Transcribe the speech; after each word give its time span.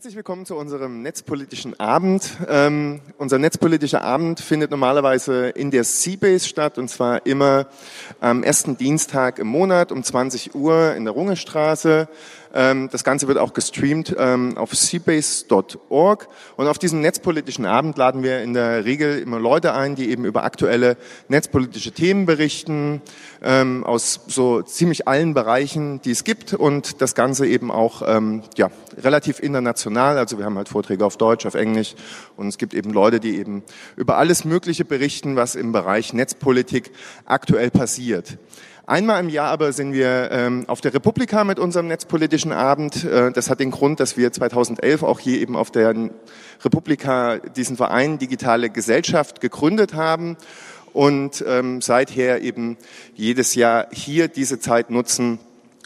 Herzlich 0.00 0.16
willkommen 0.16 0.46
zu 0.46 0.56
unserem 0.56 1.02
netzpolitischen 1.02 1.78
Abend. 1.78 2.38
Ähm, 2.48 3.02
unser 3.18 3.38
netzpolitischer 3.38 4.00
Abend 4.00 4.40
findet 4.40 4.70
normalerweise 4.70 5.50
in 5.50 5.70
der 5.70 5.84
Seabase 5.84 6.48
statt 6.48 6.78
und 6.78 6.88
zwar 6.88 7.26
immer 7.26 7.66
am 8.18 8.42
ersten 8.42 8.78
Dienstag 8.78 9.38
im 9.38 9.48
Monat 9.48 9.92
um 9.92 10.02
20 10.02 10.54
Uhr 10.54 10.94
in 10.94 11.04
der 11.04 11.12
Rungestraße. 11.12 12.08
Ähm, 12.52 12.88
das 12.90 13.04
Ganze 13.04 13.28
wird 13.28 13.38
auch 13.38 13.52
gestreamt 13.52 14.14
ähm, 14.18 14.56
auf 14.56 14.74
seabase.org. 14.74 16.28
Und 16.56 16.66
auf 16.66 16.78
diesem 16.78 17.00
netzpolitischen 17.00 17.66
Abend 17.66 17.96
laden 17.96 18.22
wir 18.22 18.42
in 18.42 18.54
der 18.54 18.84
Regel 18.84 19.18
immer 19.20 19.38
Leute 19.38 19.74
ein, 19.74 19.94
die 19.94 20.10
eben 20.10 20.24
über 20.24 20.44
aktuelle 20.44 20.96
netzpolitische 21.28 21.92
Themen 21.92 22.26
berichten, 22.26 23.02
ähm, 23.42 23.84
aus 23.84 24.20
so 24.26 24.62
ziemlich 24.62 25.06
allen 25.06 25.34
Bereichen, 25.34 26.00
die 26.02 26.10
es 26.10 26.24
gibt. 26.24 26.54
Und 26.54 27.00
das 27.00 27.14
Ganze 27.14 27.46
eben 27.46 27.70
auch 27.70 28.00
ja, 28.56 28.70
relativ 28.96 29.40
international. 29.40 30.18
Also 30.18 30.38
wir 30.38 30.44
haben 30.44 30.56
halt 30.56 30.68
Vorträge 30.68 31.04
auf 31.04 31.16
Deutsch, 31.16 31.46
auf 31.46 31.54
Englisch. 31.54 31.94
Und 32.36 32.48
es 32.48 32.58
gibt 32.58 32.74
eben 32.74 32.90
Leute, 32.90 33.20
die 33.20 33.38
eben 33.38 33.62
über 33.96 34.16
alles 34.16 34.44
Mögliche 34.44 34.84
berichten, 34.84 35.36
was 35.36 35.54
im 35.54 35.72
Bereich 35.72 36.12
Netzpolitik 36.12 36.90
aktuell 37.24 37.70
passiert. 37.70 38.38
Einmal 38.90 39.20
im 39.20 39.28
Jahr 39.28 39.52
aber 39.52 39.72
sind 39.72 39.92
wir 39.92 40.32
ähm, 40.32 40.64
auf 40.66 40.80
der 40.80 40.92
Republika 40.92 41.44
mit 41.44 41.60
unserem 41.60 41.86
netzpolitischen 41.86 42.50
Abend. 42.50 43.04
Äh, 43.04 43.30
das 43.30 43.48
hat 43.48 43.60
den 43.60 43.70
Grund, 43.70 44.00
dass 44.00 44.16
wir 44.16 44.32
2011 44.32 45.04
auch 45.04 45.20
hier 45.20 45.38
eben 45.40 45.54
auf 45.54 45.70
der 45.70 45.94
Republika 46.64 47.38
diesen 47.38 47.76
Verein 47.76 48.18
Digitale 48.18 48.68
Gesellschaft 48.68 49.40
gegründet 49.40 49.94
haben 49.94 50.36
und 50.92 51.44
ähm, 51.46 51.80
seither 51.80 52.42
eben 52.42 52.78
jedes 53.14 53.54
Jahr 53.54 53.86
hier 53.92 54.26
diese 54.26 54.58
Zeit 54.58 54.90
nutzen, 54.90 55.38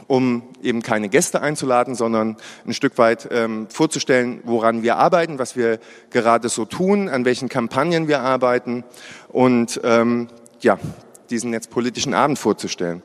um 0.06 0.42
eben 0.62 0.80
keine 0.80 1.11
Gäste 1.11 1.42
einzuladen, 1.42 1.94
sondern 1.94 2.39
ein 2.66 2.72
Stück 2.72 2.96
weit 2.96 3.28
ähm, 3.30 3.66
vorzustellen, 3.68 4.41
woran 4.44 4.83
wir 4.83 4.96
arbeiten, 4.96 5.39
was 5.39 5.56
wir 5.56 5.78
gerade 6.08 6.48
so 6.48 6.64
tun, 6.64 7.11
an 7.11 7.27
welchen 7.27 7.50
Kampagnen 7.50 8.08
wir 8.08 8.20
arbeiten 8.20 8.83
und 9.28 9.78
ähm, 9.84 10.28
ja, 10.61 10.78
diesen 11.30 11.50
netzpolitischen 11.50 12.14
Abend 12.14 12.39
vorzustellen. 12.39 13.03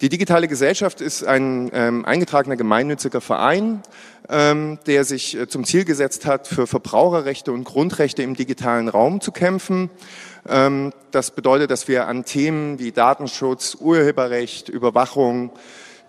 Die 0.00 0.08
digitale 0.08 0.48
Gesellschaft 0.48 1.00
ist 1.00 1.24
ein 1.24 1.70
ähm, 1.72 2.04
eingetragener 2.04 2.56
gemeinnütziger 2.56 3.20
Verein, 3.20 3.82
ähm, 4.28 4.78
der 4.86 5.04
sich 5.04 5.38
äh, 5.38 5.46
zum 5.46 5.64
Ziel 5.64 5.84
gesetzt 5.84 6.26
hat, 6.26 6.48
für 6.48 6.66
Verbraucherrechte 6.66 7.52
und 7.52 7.64
Grundrechte 7.64 8.22
im 8.22 8.34
digitalen 8.34 8.88
Raum 8.88 9.20
zu 9.20 9.30
kämpfen. 9.30 9.90
Ähm, 10.48 10.92
das 11.12 11.30
bedeutet, 11.30 11.70
dass 11.70 11.86
wir 11.86 12.08
an 12.08 12.24
Themen 12.24 12.80
wie 12.80 12.90
Datenschutz, 12.90 13.76
Urheberrecht, 13.80 14.68
Überwachung, 14.68 15.52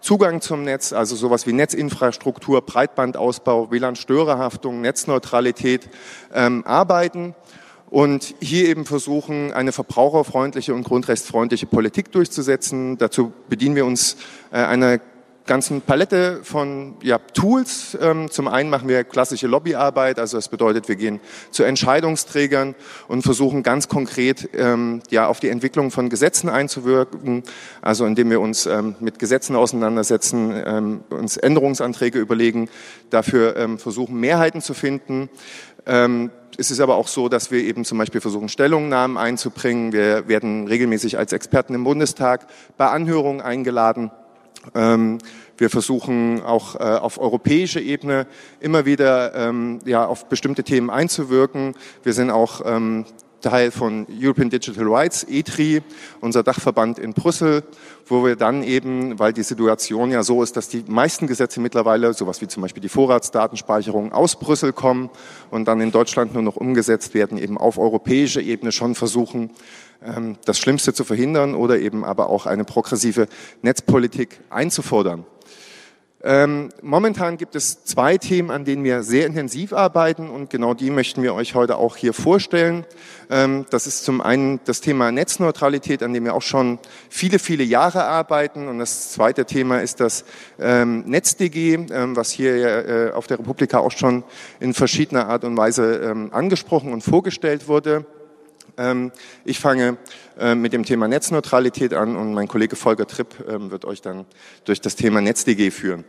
Zugang 0.01 0.41
zum 0.41 0.63
Netz, 0.63 0.93
also 0.93 1.15
sowas 1.15 1.47
wie 1.47 1.53
Netzinfrastruktur, 1.53 2.61
Breitbandausbau, 2.61 3.71
WLAN-Störerhaftung, 3.71 4.81
Netzneutralität 4.81 5.89
ähm, 6.33 6.63
arbeiten 6.65 7.33
und 7.95 8.35
hier 8.41 8.67
eben 8.67 8.83
versuchen, 8.83 9.53
eine 9.53 9.71
verbraucherfreundliche 9.71 10.73
und 10.73 10.83
grundrechtsfreundliche 10.83 11.65
Politik 11.65 12.11
durchzusetzen. 12.11 12.97
Dazu 12.97 13.31
bedienen 13.47 13.77
wir 13.77 13.85
uns 13.85 14.17
äh, 14.51 14.57
einer 14.57 14.99
ganzen 15.45 15.81
Palette 15.81 16.39
von 16.43 16.95
ja, 17.01 17.19
Tools. 17.19 17.97
Ähm, 18.01 18.31
zum 18.31 18.47
einen 18.47 18.69
machen 18.69 18.87
wir 18.87 19.03
klassische 19.03 19.47
Lobbyarbeit, 19.47 20.19
also 20.19 20.37
das 20.37 20.49
bedeutet, 20.49 20.87
wir 20.87 20.95
gehen 20.95 21.19
zu 21.51 21.63
Entscheidungsträgern 21.63 22.75
und 23.07 23.21
versuchen 23.21 23.63
ganz 23.63 23.87
konkret 23.87 24.49
ähm, 24.53 25.01
ja, 25.09 25.27
auf 25.27 25.39
die 25.39 25.49
Entwicklung 25.49 25.91
von 25.91 26.09
Gesetzen 26.09 26.49
einzuwirken, 26.49 27.43
also 27.81 28.05
indem 28.05 28.29
wir 28.29 28.41
uns 28.41 28.65
ähm, 28.65 28.95
mit 28.99 29.19
Gesetzen 29.19 29.55
auseinandersetzen, 29.55 30.53
ähm, 30.65 31.03
uns 31.09 31.37
Änderungsanträge 31.37 32.19
überlegen, 32.19 32.69
dafür 33.09 33.55
ähm, 33.57 33.77
versuchen 33.77 34.19
Mehrheiten 34.19 34.61
zu 34.61 34.73
finden. 34.73 35.29
Ähm, 35.85 36.31
es 36.57 36.71
ist 36.71 36.79
aber 36.79 36.95
auch 36.95 37.07
so, 37.07 37.27
dass 37.27 37.51
wir 37.51 37.59
eben 37.59 37.83
zum 37.83 37.97
Beispiel 37.97 38.21
versuchen, 38.21 38.49
Stellungnahmen 38.49 39.17
einzubringen. 39.17 39.91
Wir 39.91 40.27
werden 40.27 40.67
regelmäßig 40.67 41.17
als 41.17 41.33
Experten 41.33 41.73
im 41.73 41.83
Bundestag 41.83 42.47
bei 42.77 42.87
Anhörungen 42.87 43.41
eingeladen. 43.41 44.09
Ähm, 44.73 45.19
wir 45.57 45.69
versuchen 45.69 46.41
auch 46.41 46.75
äh, 46.75 46.79
auf 46.79 47.17
europäischer 47.17 47.81
Ebene 47.81 48.27
immer 48.59 48.85
wieder 48.85 49.33
ähm, 49.35 49.79
ja, 49.85 50.05
auf 50.05 50.25
bestimmte 50.25 50.63
Themen 50.63 50.89
einzuwirken. 50.89 51.75
Wir 52.03 52.13
sind 52.13 52.29
auch 52.29 52.61
ähm, 52.65 53.05
Teil 53.45 53.69
von 53.69 54.07
European 54.09 54.49
Digital 54.49 54.85
Rights, 54.87 55.23
ETRI, 55.23 55.83
unser 56.19 56.41
Dachverband 56.41 56.97
in 56.97 57.13
Brüssel, 57.13 57.63
wo 58.07 58.25
wir 58.25 58.35
dann 58.35 58.63
eben, 58.63 59.19
weil 59.19 59.33
die 59.33 59.43
Situation 59.43 60.09
ja 60.09 60.23
so 60.23 60.41
ist, 60.41 60.57
dass 60.57 60.67
die 60.67 60.83
meisten 60.87 61.27
Gesetze 61.27 61.59
mittlerweile, 61.59 62.13
sowas 62.15 62.41
wie 62.41 62.47
zum 62.47 62.63
Beispiel 62.63 62.81
die 62.81 62.89
Vorratsdatenspeicherung 62.89 64.13
aus 64.13 64.39
Brüssel 64.39 64.73
kommen 64.73 65.11
und 65.51 65.67
dann 65.67 65.79
in 65.79 65.91
Deutschland 65.91 66.33
nur 66.33 66.41
noch 66.41 66.55
umgesetzt 66.55 67.13
werden, 67.13 67.37
eben 67.37 67.59
auf 67.59 67.77
europäischer 67.77 68.41
Ebene 68.41 68.71
schon 68.71 68.95
versuchen, 68.95 69.51
das 70.45 70.59
Schlimmste 70.59 70.93
zu 70.93 71.03
verhindern 71.03 71.55
oder 71.55 71.79
eben 71.79 72.03
aber 72.03 72.29
auch 72.29 72.45
eine 72.45 72.63
progressive 72.63 73.27
Netzpolitik 73.63 74.39
einzufordern. 74.49 75.25
Ähm, 76.27 76.69
momentan 76.81 77.37
gibt 77.37 77.55
es 77.55 77.83
zwei 77.83 78.17
Themen, 78.17 78.49
an 78.49 78.65
denen 78.65 78.83
wir 78.83 79.03
sehr 79.03 79.27
intensiv 79.27 79.73
arbeiten 79.73 80.27
und 80.27 80.49
genau 80.49 80.73
die 80.73 80.89
möchten 80.89 81.21
wir 81.21 81.35
euch 81.35 81.53
heute 81.53 81.77
auch 81.77 81.97
hier 81.97 82.13
vorstellen. 82.13 82.83
Ähm, 83.29 83.67
das 83.69 83.85
ist 83.85 84.03
zum 84.05 84.21
einen 84.21 84.59
das 84.65 84.81
Thema 84.81 85.11
Netzneutralität, 85.11 86.01
an 86.01 86.13
dem 86.13 86.25
wir 86.25 86.33
auch 86.33 86.41
schon 86.41 86.79
viele, 87.11 87.37
viele 87.37 87.63
Jahre 87.63 88.05
arbeiten 88.05 88.67
und 88.67 88.79
das 88.79 89.11
zweite 89.11 89.45
Thema 89.45 89.83
ist 89.83 89.99
das 89.99 90.25
ähm, 90.57 91.03
NetzDG, 91.05 91.75
ähm, 91.91 92.15
was 92.15 92.31
hier 92.31 92.55
äh, 92.55 93.11
auf 93.11 93.27
der 93.27 93.37
Republika 93.37 93.77
auch 93.77 93.91
schon 93.91 94.23
in 94.59 94.73
verschiedener 94.73 95.27
Art 95.27 95.43
und 95.43 95.55
Weise 95.55 95.97
ähm, 95.97 96.29
angesprochen 96.33 96.91
und 96.91 97.03
vorgestellt 97.03 97.67
wurde. 97.67 98.07
Ähm, 98.77 99.11
ich 99.43 99.59
fange 99.59 99.97
äh, 100.37 100.55
mit 100.55 100.73
dem 100.73 100.83
Thema 100.83 101.07
Netzneutralität 101.07 101.93
an 101.93 102.15
und 102.15 102.33
mein 102.33 102.47
Kollege 102.47 102.75
Volker 102.75 103.07
Tripp 103.07 103.45
ähm, 103.47 103.71
wird 103.71 103.85
euch 103.85 104.01
dann 104.01 104.25
durch 104.65 104.81
das 104.81 104.95
Thema 104.95 105.21
NetzDG 105.21 105.71
führen. 105.71 106.03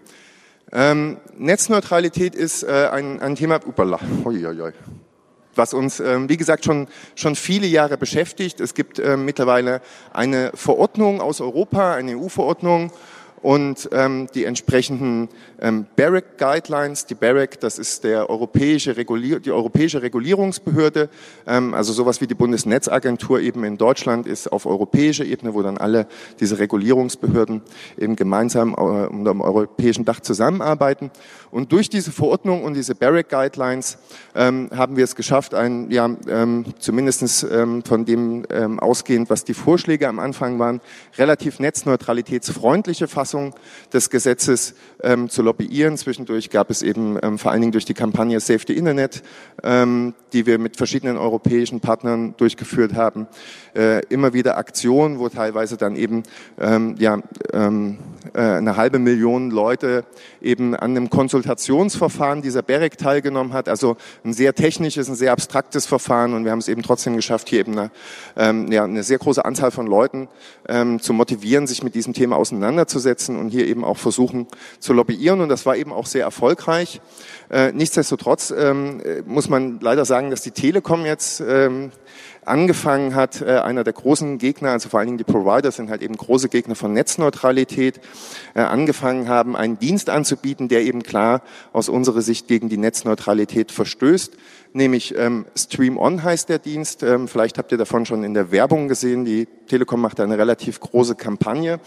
Ähm, 0.72 1.18
Netzneutralität 1.36 2.34
ist 2.34 2.64
äh, 2.64 2.88
ein, 2.90 3.36
Thema, 3.36 3.60
was 5.54 5.72
uns, 5.72 6.00
wie 6.00 6.36
gesagt, 6.36 6.66
schon, 6.66 6.86
schon 7.14 7.34
viele 7.34 7.66
Jahre 7.66 7.96
beschäftigt. 7.96 8.60
Es 8.60 8.74
gibt 8.74 8.98
mittlerweile 8.98 9.80
eine 10.12 10.50
Verordnung 10.54 11.22
aus 11.22 11.40
Europa, 11.40 11.94
eine 11.94 12.18
EU-Verordnung, 12.18 12.92
und 13.42 13.88
ähm, 13.92 14.26
die 14.34 14.44
entsprechenden 14.44 15.28
ähm, 15.60 15.86
BEREC 15.96 16.38
Guidelines. 16.38 17.06
Die 17.06 17.14
BEREC, 17.14 17.60
das 17.60 17.78
ist 17.78 18.04
der 18.04 18.28
europäische 18.28 18.96
Regulier 18.96 19.40
die 19.40 19.52
europäische 19.52 20.02
Regulierungsbehörde, 20.02 21.08
ähm, 21.46 21.74
also 21.74 21.92
sowas 21.92 22.20
wie 22.20 22.26
die 22.26 22.34
Bundesnetzagentur 22.34 23.40
eben 23.40 23.64
in 23.64 23.78
Deutschland 23.78 24.26
ist 24.26 24.50
auf 24.50 24.66
europäischer 24.66 25.24
Ebene, 25.24 25.54
wo 25.54 25.62
dann 25.62 25.78
alle 25.78 26.06
diese 26.40 26.58
Regulierungsbehörden 26.58 27.62
eben 27.98 28.16
gemeinsam 28.16 28.72
äh, 28.72 28.74
unter 28.74 29.32
dem 29.32 29.40
europäischen 29.40 30.04
Dach 30.04 30.20
zusammenarbeiten. 30.20 31.10
Und 31.50 31.72
durch 31.72 31.88
diese 31.88 32.12
Verordnung 32.12 32.64
und 32.64 32.74
diese 32.74 32.94
BEREC 32.94 33.28
Guidelines 33.28 33.98
ähm, 34.34 34.68
haben 34.74 34.96
wir 34.96 35.04
es 35.04 35.14
geschafft, 35.14 35.54
ein, 35.54 35.90
ja, 35.90 36.10
ähm, 36.28 36.64
zumindestens 36.78 37.42
ähm, 37.44 37.82
von 37.82 38.04
dem 38.04 38.44
ähm, 38.50 38.80
ausgehend, 38.80 39.30
was 39.30 39.44
die 39.44 39.54
Vorschläge 39.54 40.08
am 40.08 40.18
Anfang 40.18 40.58
waren, 40.58 40.80
relativ 41.16 41.58
netzneutralitätsfreundliche 41.60 43.08
Fassung 43.08 43.35
Anpassung 43.36 43.54
des 43.92 44.10
Gesetzes 44.10 44.74
ähm, 45.02 45.28
zu 45.28 45.42
lobbyieren. 45.42 45.96
Zwischendurch 45.96 46.50
gab 46.50 46.70
es 46.70 46.82
eben 46.82 47.18
ähm, 47.22 47.38
vor 47.38 47.52
allen 47.52 47.60
Dingen 47.60 47.72
durch 47.72 47.84
die 47.84 47.94
Kampagne 47.94 48.40
Save 48.40 48.60
the 48.66 48.76
Internet, 48.76 49.22
ähm, 49.62 50.14
die 50.32 50.46
wir 50.46 50.58
mit 50.58 50.76
verschiedenen 50.76 51.16
europäischen 51.16 51.80
Partnern 51.80 52.34
durchgeführt 52.36 52.94
haben, 52.94 53.26
äh, 53.74 54.04
immer 54.06 54.32
wieder 54.32 54.56
Aktionen, 54.56 55.18
wo 55.18 55.28
teilweise 55.28 55.76
dann 55.76 55.96
eben 55.96 56.22
ähm, 56.58 56.96
ja, 56.98 57.20
ähm, 57.52 57.98
äh, 58.34 58.40
eine 58.40 58.76
halbe 58.76 58.98
Million 58.98 59.50
Leute 59.50 60.04
eben 60.42 60.74
an 60.74 60.90
einem 60.90 61.10
Konsultationsverfahren 61.10 62.42
dieser 62.42 62.62
BEREC 62.62 62.98
teilgenommen 62.98 63.52
hat. 63.52 63.68
Also 63.68 63.96
ein 64.24 64.32
sehr 64.32 64.54
technisches, 64.54 65.08
ein 65.08 65.14
sehr 65.14 65.32
abstraktes 65.32 65.86
Verfahren 65.86 66.34
und 66.34 66.44
wir 66.44 66.52
haben 66.52 66.58
es 66.58 66.68
eben 66.68 66.82
trotzdem 66.82 67.16
geschafft, 67.16 67.48
hier 67.48 67.60
eben 67.60 67.78
eine, 67.78 67.90
ähm, 68.36 68.72
ja, 68.72 68.84
eine 68.84 69.02
sehr 69.02 69.18
große 69.18 69.44
Anzahl 69.44 69.70
von 69.70 69.86
Leuten 69.86 70.28
zu 71.00 71.12
motivieren, 71.12 71.66
sich 71.66 71.84
mit 71.84 71.94
diesem 71.94 72.12
Thema 72.12 72.36
auseinanderzusetzen 72.36 73.15
und 73.24 73.48
hier 73.48 73.66
eben 73.66 73.84
auch 73.84 73.96
versuchen 73.96 74.46
zu 74.78 74.92
lobbyieren 74.92 75.40
und 75.40 75.48
das 75.48 75.66
war 75.66 75.76
eben 75.76 75.92
auch 75.92 76.06
sehr 76.06 76.24
erfolgreich. 76.24 77.00
Äh, 77.48 77.72
nichtsdestotrotz 77.72 78.52
ähm, 78.56 79.00
muss 79.24 79.48
man 79.48 79.78
leider 79.80 80.04
sagen, 80.04 80.30
dass 80.30 80.42
die 80.42 80.50
Telekom 80.50 81.06
jetzt 81.06 81.40
ähm, 81.40 81.92
angefangen 82.44 83.14
hat, 83.14 83.40
äh, 83.40 83.58
einer 83.58 83.84
der 83.84 83.92
großen 83.92 84.38
Gegner, 84.38 84.70
also 84.70 84.88
vor 84.88 85.00
allen 85.00 85.08
Dingen 85.08 85.18
die 85.18 85.24
Provider 85.24 85.70
sind 85.70 85.90
halt 85.90 86.02
eben 86.02 86.16
große 86.16 86.48
Gegner 86.48 86.74
von 86.74 86.92
Netzneutralität, 86.92 88.00
äh, 88.54 88.60
angefangen 88.60 89.28
haben, 89.28 89.56
einen 89.56 89.78
Dienst 89.78 90.10
anzubieten, 90.10 90.68
der 90.68 90.82
eben 90.82 91.02
klar 91.02 91.42
aus 91.72 91.88
unserer 91.88 92.22
Sicht 92.22 92.48
gegen 92.48 92.68
die 92.68 92.78
Netzneutralität 92.78 93.72
verstößt. 93.72 94.36
Nämlich 94.72 95.16
ähm, 95.16 95.46
Stream 95.56 95.96
On 95.96 96.22
heißt 96.22 96.48
der 96.48 96.58
Dienst. 96.58 97.04
Vielleicht 97.26 97.56
habt 97.56 97.72
ihr 97.72 97.78
davon 97.78 98.04
schon 98.04 98.24
in 98.24 98.34
der 98.34 98.50
Werbung 98.50 98.88
gesehen. 98.88 99.24
Die 99.24 99.46
Telekom 99.68 100.00
macht 100.02 100.20
eine 100.20 100.36
relativ 100.36 100.80
große 100.80 101.14
Kampagne. 101.14 101.80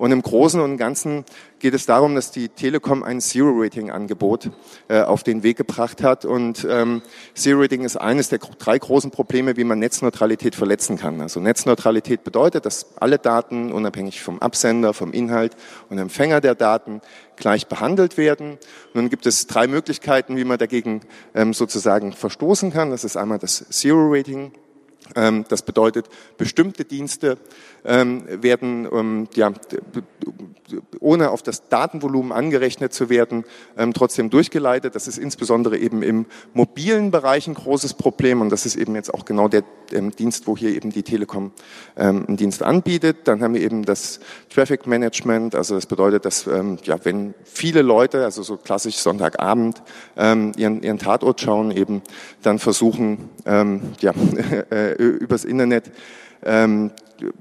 Und 0.00 0.12
im 0.12 0.22
Großen 0.22 0.58
und 0.62 0.78
Ganzen 0.78 1.26
geht 1.58 1.74
es 1.74 1.84
darum, 1.84 2.14
dass 2.14 2.30
die 2.30 2.48
Telekom 2.48 3.02
ein 3.02 3.20
Zero-Rating-Angebot 3.20 4.50
äh, 4.88 5.02
auf 5.02 5.24
den 5.24 5.42
Weg 5.42 5.58
gebracht 5.58 6.02
hat. 6.02 6.24
Und 6.24 6.66
ähm, 6.66 7.02
Zero-Rating 7.34 7.84
ist 7.84 7.98
eines 7.98 8.30
der 8.30 8.38
drei 8.38 8.78
großen 8.78 9.10
Probleme, 9.10 9.58
wie 9.58 9.64
man 9.64 9.78
Netzneutralität 9.78 10.54
verletzen 10.54 10.96
kann. 10.96 11.20
Also 11.20 11.38
Netzneutralität 11.40 12.24
bedeutet, 12.24 12.64
dass 12.64 12.96
alle 12.98 13.18
Daten, 13.18 13.72
unabhängig 13.72 14.22
vom 14.22 14.38
Absender, 14.38 14.94
vom 14.94 15.12
Inhalt 15.12 15.54
und 15.90 15.98
Empfänger 15.98 16.40
der 16.40 16.54
Daten, 16.54 17.02
gleich 17.36 17.66
behandelt 17.66 18.16
werden. 18.16 18.56
Nun 18.94 19.10
gibt 19.10 19.26
es 19.26 19.48
drei 19.48 19.66
Möglichkeiten, 19.66 20.34
wie 20.38 20.44
man 20.44 20.56
dagegen 20.56 21.02
ähm, 21.34 21.52
sozusagen 21.52 22.14
verstoßen 22.14 22.72
kann. 22.72 22.90
Das 22.90 23.04
ist 23.04 23.18
einmal 23.18 23.38
das 23.38 23.66
Zero-Rating. 23.68 24.52
Ähm, 25.16 25.44
das 25.48 25.62
bedeutet, 25.62 26.06
bestimmte 26.36 26.84
Dienste 26.84 27.38
ähm, 27.84 28.24
werden 28.28 28.88
ähm, 28.92 29.28
ja, 29.34 29.52
ohne 31.00 31.30
auf 31.30 31.42
das 31.42 31.68
Datenvolumen 31.68 32.32
angerechnet 32.32 32.92
zu 32.92 33.10
werden, 33.10 33.44
trotzdem 33.94 34.30
durchgeleitet. 34.30 34.94
Das 34.94 35.08
ist 35.08 35.18
insbesondere 35.18 35.76
eben 35.78 36.02
im 36.04 36.26
mobilen 36.54 37.10
Bereich 37.10 37.48
ein 37.48 37.54
großes 37.54 37.94
Problem 37.94 38.40
und 38.40 38.50
das 38.50 38.66
ist 38.66 38.76
eben 38.76 38.94
jetzt 38.94 39.12
auch 39.12 39.24
genau 39.24 39.48
der 39.48 39.64
Dienst, 39.90 40.46
wo 40.46 40.56
hier 40.56 40.70
eben 40.70 40.90
die 40.90 41.02
Telekom 41.02 41.50
einen 41.96 42.36
Dienst 42.36 42.62
anbietet. 42.62 43.26
Dann 43.26 43.42
haben 43.42 43.54
wir 43.54 43.62
eben 43.62 43.84
das 43.84 44.20
Traffic 44.48 44.86
Management, 44.86 45.56
also 45.56 45.74
das 45.74 45.86
bedeutet, 45.86 46.24
dass 46.24 46.44
ja, 46.44 47.04
wenn 47.04 47.34
viele 47.42 47.82
Leute, 47.82 48.24
also 48.24 48.44
so 48.44 48.56
klassisch 48.56 48.96
Sonntagabend, 48.96 49.82
ihren, 50.16 50.54
ihren 50.82 50.98
Tatort 50.98 51.40
schauen, 51.40 51.72
eben 51.72 52.02
dann 52.42 52.60
versuchen, 52.60 53.28
ja, 53.44 54.12
äh, 54.70 54.99
übers 55.08 55.44
Internet 55.44 55.90
ähm, 56.42 56.90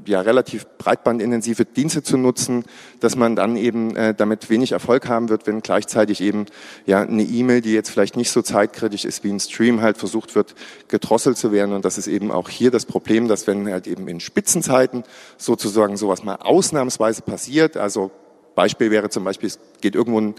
ja, 0.05 0.21
relativ 0.21 0.65
breitbandintensive 0.77 1.65
Dienste 1.65 2.03
zu 2.03 2.17
nutzen, 2.17 2.65
dass 2.99 3.15
man 3.15 3.35
dann 3.35 3.55
eben 3.55 3.95
äh, 3.95 4.13
damit 4.13 4.49
wenig 4.49 4.73
Erfolg 4.73 5.07
haben 5.07 5.29
wird, 5.29 5.47
wenn 5.47 5.61
gleichzeitig 5.61 6.21
eben 6.21 6.45
ja 6.85 7.01
eine 7.01 7.23
E-Mail, 7.23 7.61
die 7.61 7.73
jetzt 7.73 7.89
vielleicht 7.89 8.17
nicht 8.17 8.31
so 8.31 8.41
zeitkritisch 8.41 9.05
ist 9.05 9.23
wie 9.23 9.31
ein 9.31 9.39
Stream, 9.39 9.81
halt 9.81 9.97
versucht 9.97 10.35
wird, 10.35 10.55
gedrosselt 10.87 11.37
zu 11.37 11.51
werden. 11.51 11.73
Und 11.73 11.85
das 11.85 11.97
ist 11.97 12.07
eben 12.07 12.31
auch 12.31 12.49
hier 12.49 12.71
das 12.71 12.85
Problem, 12.85 13.27
dass 13.27 13.47
wenn 13.47 13.71
halt 13.71 13.87
eben 13.87 14.07
in 14.07 14.19
Spitzenzeiten 14.19 15.03
sozusagen 15.37 15.97
sowas 15.97 16.23
mal 16.23 16.35
ausnahmsweise 16.35 17.21
passiert, 17.21 17.77
also 17.77 18.11
Beispiel 18.55 18.91
wäre 18.91 19.09
zum 19.09 19.23
Beispiel, 19.23 19.47
es 19.47 19.59
geht 19.79 19.95
irgendwo 19.95 20.19
ein 20.19 20.35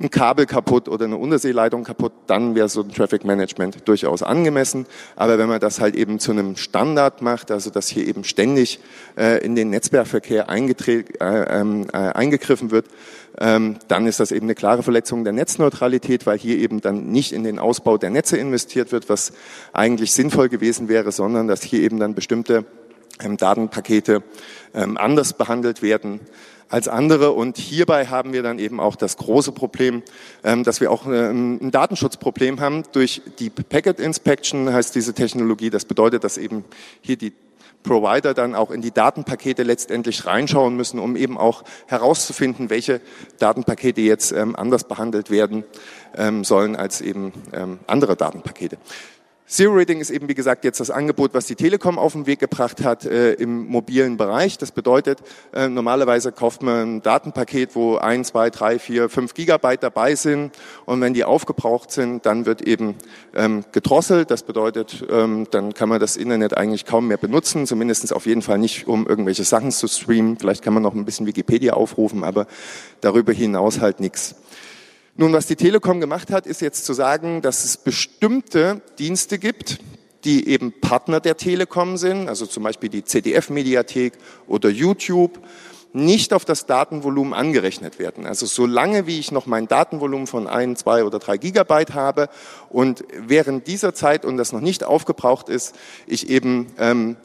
ein 0.00 0.10
Kabel 0.10 0.46
kaputt 0.46 0.88
oder 0.88 1.06
eine 1.06 1.16
Unterseeleitung 1.16 1.82
kaputt, 1.82 2.12
dann 2.28 2.54
wäre 2.54 2.68
so 2.68 2.82
ein 2.82 2.90
Traffic 2.90 3.24
Management 3.24 3.88
durchaus 3.88 4.22
angemessen. 4.22 4.86
Aber 5.16 5.38
wenn 5.38 5.48
man 5.48 5.58
das 5.58 5.80
halt 5.80 5.96
eben 5.96 6.20
zu 6.20 6.30
einem 6.30 6.56
Standard 6.56 7.20
macht, 7.20 7.50
also 7.50 7.70
dass 7.70 7.88
hier 7.88 8.06
eben 8.06 8.22
ständig 8.22 8.78
äh, 9.16 9.44
in 9.44 9.56
den 9.56 9.70
Netzwerkverkehr 9.70 10.48
äh, 10.48 11.02
ähm, 11.20 11.86
äh, 11.92 11.96
eingegriffen 11.96 12.70
wird, 12.70 12.86
ähm, 13.40 13.76
dann 13.88 14.06
ist 14.06 14.20
das 14.20 14.30
eben 14.30 14.46
eine 14.46 14.54
klare 14.54 14.84
Verletzung 14.84 15.24
der 15.24 15.32
Netzneutralität, 15.32 16.26
weil 16.26 16.38
hier 16.38 16.58
eben 16.58 16.80
dann 16.80 17.10
nicht 17.10 17.32
in 17.32 17.42
den 17.42 17.58
Ausbau 17.58 17.98
der 17.98 18.10
Netze 18.10 18.36
investiert 18.36 18.92
wird, 18.92 19.08
was 19.08 19.32
eigentlich 19.72 20.12
sinnvoll 20.12 20.48
gewesen 20.48 20.88
wäre, 20.88 21.10
sondern 21.10 21.48
dass 21.48 21.62
hier 21.62 21.80
eben 21.80 21.98
dann 21.98 22.14
bestimmte 22.14 22.64
ähm, 23.20 23.36
Datenpakete 23.36 24.22
ähm, 24.74 24.96
anders 24.96 25.32
behandelt 25.32 25.82
werden 25.82 26.20
als 26.68 26.88
andere. 26.88 27.32
Und 27.32 27.58
hierbei 27.58 28.06
haben 28.06 28.32
wir 28.32 28.42
dann 28.42 28.58
eben 28.58 28.80
auch 28.80 28.96
das 28.96 29.16
große 29.16 29.52
Problem, 29.52 30.02
ähm, 30.44 30.64
dass 30.64 30.80
wir 30.80 30.90
auch 30.90 31.06
ähm, 31.06 31.58
ein 31.62 31.70
Datenschutzproblem 31.70 32.60
haben. 32.60 32.84
Durch 32.92 33.22
die 33.38 33.50
Packet 33.50 34.00
Inspection 34.00 34.72
heißt 34.72 34.94
diese 34.94 35.14
Technologie, 35.14 35.70
das 35.70 35.84
bedeutet, 35.84 36.24
dass 36.24 36.38
eben 36.38 36.64
hier 37.00 37.16
die 37.16 37.32
Provider 37.84 38.34
dann 38.34 38.54
auch 38.54 38.70
in 38.70 38.82
die 38.82 38.90
Datenpakete 38.90 39.62
letztendlich 39.62 40.26
reinschauen 40.26 40.76
müssen, 40.76 40.98
um 40.98 41.16
eben 41.16 41.38
auch 41.38 41.62
herauszufinden, 41.86 42.70
welche 42.70 43.00
Datenpakete 43.38 44.00
jetzt 44.00 44.32
ähm, 44.32 44.56
anders 44.56 44.84
behandelt 44.84 45.30
werden 45.30 45.64
sollen 46.42 46.74
als 46.74 47.02
eben 47.02 47.32
andere 47.86 48.16
Datenpakete. 48.16 48.78
Zero 49.48 49.72
Rating 49.74 49.98
ist 49.98 50.10
eben, 50.10 50.28
wie 50.28 50.34
gesagt, 50.34 50.62
jetzt 50.64 50.78
das 50.78 50.90
Angebot, 50.90 51.32
was 51.32 51.46
die 51.46 51.54
Telekom 51.54 51.98
auf 51.98 52.12
den 52.12 52.26
Weg 52.26 52.38
gebracht 52.38 52.84
hat 52.84 53.06
äh, 53.06 53.32
im 53.32 53.66
mobilen 53.66 54.18
Bereich. 54.18 54.58
Das 54.58 54.72
bedeutet, 54.72 55.20
äh, 55.54 55.68
normalerweise 55.68 56.32
kauft 56.32 56.62
man 56.62 56.96
ein 56.96 57.02
Datenpaket, 57.02 57.74
wo 57.74 57.96
ein, 57.96 58.26
zwei, 58.26 58.50
drei, 58.50 58.78
vier, 58.78 59.08
fünf 59.08 59.32
Gigabyte 59.32 59.82
dabei 59.82 60.16
sind. 60.16 60.52
Und 60.84 61.00
wenn 61.00 61.14
die 61.14 61.24
aufgebraucht 61.24 61.90
sind, 61.90 62.26
dann 62.26 62.44
wird 62.44 62.60
eben 62.60 62.96
ähm, 63.34 63.64
gedrosselt. 63.72 64.30
Das 64.30 64.42
bedeutet, 64.42 65.06
ähm, 65.08 65.46
dann 65.50 65.72
kann 65.72 65.88
man 65.88 65.98
das 65.98 66.18
Internet 66.18 66.54
eigentlich 66.54 66.84
kaum 66.84 67.08
mehr 67.08 67.16
benutzen, 67.16 67.66
zumindest 67.66 68.12
auf 68.12 68.26
jeden 68.26 68.42
Fall 68.42 68.58
nicht, 68.58 68.86
um 68.86 69.06
irgendwelche 69.06 69.44
Sachen 69.44 69.70
zu 69.70 69.88
streamen. 69.88 70.36
Vielleicht 70.38 70.62
kann 70.62 70.74
man 70.74 70.82
noch 70.82 70.94
ein 70.94 71.06
bisschen 71.06 71.26
Wikipedia 71.26 71.72
aufrufen, 71.72 72.22
aber 72.22 72.46
darüber 73.00 73.32
hinaus 73.32 73.80
halt 73.80 73.98
nichts. 73.98 74.34
Nun, 75.20 75.32
was 75.32 75.48
die 75.48 75.56
Telekom 75.56 75.98
gemacht 75.98 76.30
hat, 76.30 76.46
ist 76.46 76.60
jetzt 76.60 76.84
zu 76.84 76.92
sagen, 76.92 77.42
dass 77.42 77.64
es 77.64 77.76
bestimmte 77.76 78.82
Dienste 79.00 79.40
gibt, 79.40 79.80
die 80.22 80.48
eben 80.48 80.72
Partner 80.80 81.18
der 81.18 81.36
Telekom 81.36 81.96
sind, 81.96 82.28
also 82.28 82.46
zum 82.46 82.62
Beispiel 82.62 82.88
die 82.88 83.02
CDF-Mediathek 83.02 84.12
oder 84.46 84.68
YouTube, 84.68 85.40
nicht 85.92 86.32
auf 86.32 86.44
das 86.44 86.66
Datenvolumen 86.66 87.34
angerechnet 87.34 87.98
werden. 87.98 88.26
Also 88.26 88.46
solange 88.46 89.08
wie 89.08 89.18
ich 89.18 89.32
noch 89.32 89.46
mein 89.46 89.66
Datenvolumen 89.66 90.28
von 90.28 90.46
ein, 90.46 90.76
zwei 90.76 91.02
oder 91.02 91.18
drei 91.18 91.36
Gigabyte 91.36 91.94
habe 91.94 92.28
und 92.68 93.02
während 93.12 93.66
dieser 93.66 93.94
Zeit 93.94 94.24
und 94.24 94.36
das 94.36 94.52
noch 94.52 94.60
nicht 94.60 94.84
aufgebraucht 94.84 95.48
ist, 95.48 95.74
ich 96.06 96.30
eben 96.30 96.68
ähm, 96.78 97.16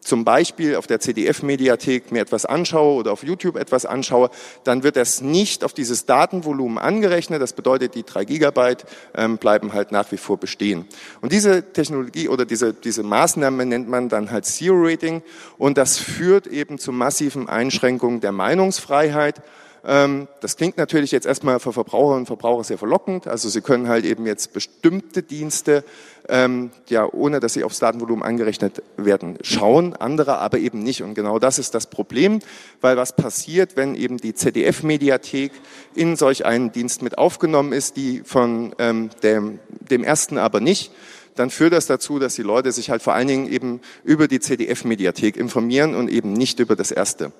zum 0.00 0.24
Beispiel 0.24 0.76
auf 0.76 0.86
der 0.86 1.00
CDF-Mediathek 1.00 2.10
mir 2.10 2.20
etwas 2.20 2.46
anschaue 2.46 2.94
oder 2.94 3.12
auf 3.12 3.22
YouTube 3.22 3.56
etwas 3.56 3.86
anschaue, 3.86 4.30
dann 4.64 4.82
wird 4.82 4.96
das 4.96 5.20
nicht 5.20 5.62
auf 5.62 5.72
dieses 5.72 6.06
Datenvolumen 6.06 6.78
angerechnet. 6.78 7.40
Das 7.42 7.52
bedeutet, 7.52 7.94
die 7.94 8.02
drei 8.02 8.24
Gigabyte 8.24 8.84
ähm, 9.14 9.38
bleiben 9.38 9.72
halt 9.72 9.92
nach 9.92 10.10
wie 10.10 10.16
vor 10.16 10.38
bestehen. 10.38 10.86
Und 11.20 11.32
diese 11.32 11.72
Technologie 11.72 12.28
oder 12.28 12.44
diese, 12.44 12.72
diese 12.72 13.02
Maßnahme 13.02 13.66
nennt 13.66 13.88
man 13.88 14.08
dann 14.08 14.30
halt 14.30 14.46
Zero 14.46 14.76
Rating 14.78 15.22
und 15.58 15.76
das 15.76 15.98
führt 15.98 16.46
eben 16.46 16.78
zu 16.78 16.92
massiven 16.92 17.48
Einschränkungen 17.48 18.20
der 18.20 18.32
Meinungsfreiheit 18.32 19.42
das 19.82 20.56
klingt 20.56 20.76
natürlich 20.76 21.10
jetzt 21.10 21.26
erstmal 21.26 21.58
für 21.58 21.72
Verbraucherinnen 21.72 22.20
und 22.20 22.26
Verbraucher 22.26 22.64
sehr 22.64 22.76
verlockend. 22.76 23.26
Also 23.26 23.48
sie 23.48 23.62
können 23.62 23.88
halt 23.88 24.04
eben 24.04 24.26
jetzt 24.26 24.52
bestimmte 24.52 25.22
Dienste, 25.22 25.84
ähm, 26.28 26.70
ja, 26.88 27.10
ohne 27.10 27.40
dass 27.40 27.54
sie 27.54 27.64
aufs 27.64 27.78
Datenvolumen 27.78 28.22
angerechnet 28.22 28.82
werden, 28.98 29.38
schauen, 29.42 29.96
andere 29.96 30.38
aber 30.38 30.58
eben 30.58 30.82
nicht. 30.82 31.02
Und 31.02 31.14
genau 31.14 31.38
das 31.38 31.58
ist 31.58 31.74
das 31.74 31.86
Problem, 31.86 32.40
weil 32.82 32.98
was 32.98 33.16
passiert, 33.16 33.76
wenn 33.76 33.94
eben 33.94 34.18
die 34.18 34.34
ZDF-Mediathek 34.34 35.52
in 35.94 36.16
solch 36.16 36.44
einen 36.44 36.72
Dienst 36.72 37.00
mit 37.00 37.16
aufgenommen 37.16 37.72
ist, 37.72 37.96
die 37.96 38.22
von 38.22 38.74
ähm, 38.78 39.08
dem, 39.22 39.60
dem 39.70 40.04
ersten 40.04 40.36
aber 40.36 40.60
nicht, 40.60 40.92
dann 41.36 41.48
führt 41.48 41.72
das 41.72 41.86
dazu, 41.86 42.18
dass 42.18 42.34
die 42.34 42.42
Leute 42.42 42.70
sich 42.70 42.90
halt 42.90 43.00
vor 43.00 43.14
allen 43.14 43.28
Dingen 43.28 43.50
eben 43.50 43.80
über 44.04 44.28
die 44.28 44.40
CDF-Mediathek 44.40 45.38
informieren 45.38 45.94
und 45.94 46.10
eben 46.10 46.34
nicht 46.34 46.60
über 46.60 46.76
das 46.76 46.90
erste. 46.90 47.32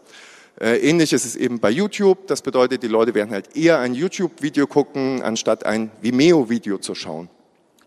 Äh, 0.61 0.77
ähnlich 0.77 1.13
ist 1.15 1.25
es 1.25 1.37
eben 1.37 1.59
bei 1.59 1.71
YouTube. 1.71 2.27
Das 2.27 2.43
bedeutet, 2.43 2.83
die 2.83 2.89
Leute 2.89 3.15
werden 3.15 3.31
halt 3.31 3.57
eher 3.57 3.79
ein 3.79 3.95
YouTube-Video 3.95 4.67
gucken, 4.67 5.23
anstatt 5.23 5.65
ein 5.65 5.91
Vimeo-Video 6.03 6.77
zu 6.79 6.95
schauen. 6.95 7.31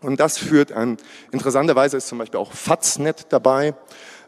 Und 0.00 0.18
das 0.18 0.36
führt 0.36 0.72
an, 0.72 0.98
interessanterweise 1.30 1.96
ist 1.96 2.08
zum 2.08 2.18
Beispiel 2.18 2.38
auch 2.38 2.52
Faznet 2.52 3.26
dabei. 3.30 3.74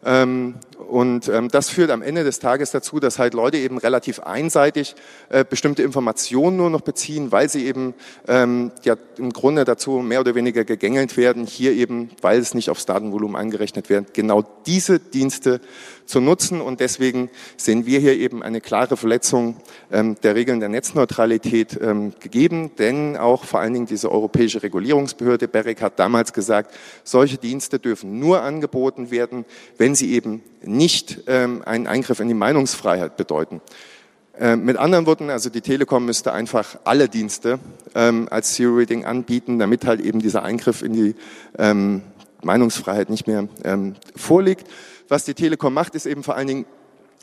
Ähm, 0.06 0.54
und 0.88 1.28
ähm, 1.28 1.48
das 1.48 1.68
führt 1.68 1.90
am 1.90 2.00
Ende 2.00 2.22
des 2.22 2.38
Tages 2.38 2.70
dazu, 2.70 3.00
dass 3.00 3.18
halt 3.18 3.34
Leute 3.34 3.56
eben 3.56 3.76
relativ 3.76 4.20
einseitig 4.20 4.94
äh, 5.30 5.44
bestimmte 5.44 5.82
Informationen 5.82 6.56
nur 6.56 6.70
noch 6.70 6.82
beziehen, 6.82 7.32
weil 7.32 7.48
sie 7.48 7.66
eben 7.66 7.94
ähm, 8.28 8.70
ja 8.84 8.94
im 9.18 9.32
Grunde 9.32 9.64
dazu 9.64 9.98
mehr 9.98 10.20
oder 10.20 10.36
weniger 10.36 10.64
gegängelt 10.64 11.16
werden, 11.16 11.44
hier 11.44 11.72
eben, 11.72 12.10
weil 12.22 12.38
es 12.38 12.54
nicht 12.54 12.70
aufs 12.70 12.86
Datenvolumen 12.86 13.34
angerechnet 13.34 13.90
wird, 13.90 14.14
genau 14.14 14.44
diese 14.66 15.00
Dienste 15.00 15.60
zu 16.04 16.20
nutzen. 16.20 16.60
Und 16.60 16.78
deswegen 16.78 17.30
sehen 17.56 17.84
wir 17.84 17.98
hier 17.98 18.16
eben 18.16 18.44
eine 18.44 18.60
klare 18.60 18.96
Verletzung 18.96 19.56
der 19.90 20.34
Regeln 20.34 20.60
der 20.60 20.68
Netzneutralität 20.68 21.78
gegeben, 22.20 22.70
denn 22.78 23.16
auch 23.16 23.44
vor 23.44 23.60
allen 23.60 23.72
Dingen 23.72 23.86
diese 23.86 24.12
europäische 24.12 24.62
Regulierungsbehörde 24.62 25.48
BEREC 25.48 25.82
hat 25.82 25.98
damals 25.98 26.32
gesagt, 26.32 26.74
solche 27.02 27.38
Dienste 27.38 27.80
dürfen 27.80 28.20
nur 28.20 28.42
angeboten 28.42 29.10
werden, 29.10 29.44
wenn 29.78 29.95
sie 29.96 30.12
eben 30.12 30.42
nicht 30.62 31.22
ähm, 31.26 31.62
einen 31.64 31.86
Eingriff 31.86 32.20
in 32.20 32.28
die 32.28 32.34
Meinungsfreiheit 32.34 33.16
bedeuten. 33.16 33.60
Äh, 34.38 34.56
mit 34.56 34.76
anderen 34.76 35.06
Worten, 35.06 35.30
also 35.30 35.48
die 35.48 35.62
Telekom 35.62 36.04
müsste 36.04 36.32
einfach 36.32 36.78
alle 36.84 37.08
Dienste 37.08 37.58
ähm, 37.94 38.28
als 38.30 38.54
Zero 38.54 38.74
Reading 38.74 39.04
anbieten, 39.04 39.58
damit 39.58 39.86
halt 39.86 40.00
eben 40.00 40.20
dieser 40.20 40.42
Eingriff 40.42 40.82
in 40.82 40.92
die 40.92 41.14
ähm, 41.58 42.02
Meinungsfreiheit 42.42 43.08
nicht 43.08 43.26
mehr 43.26 43.48
ähm, 43.64 43.94
vorliegt. 44.14 44.66
Was 45.08 45.24
die 45.24 45.34
Telekom 45.34 45.72
macht, 45.72 45.94
ist 45.94 46.04
eben 46.04 46.22
vor 46.22 46.36
allen 46.36 46.48
Dingen 46.48 46.66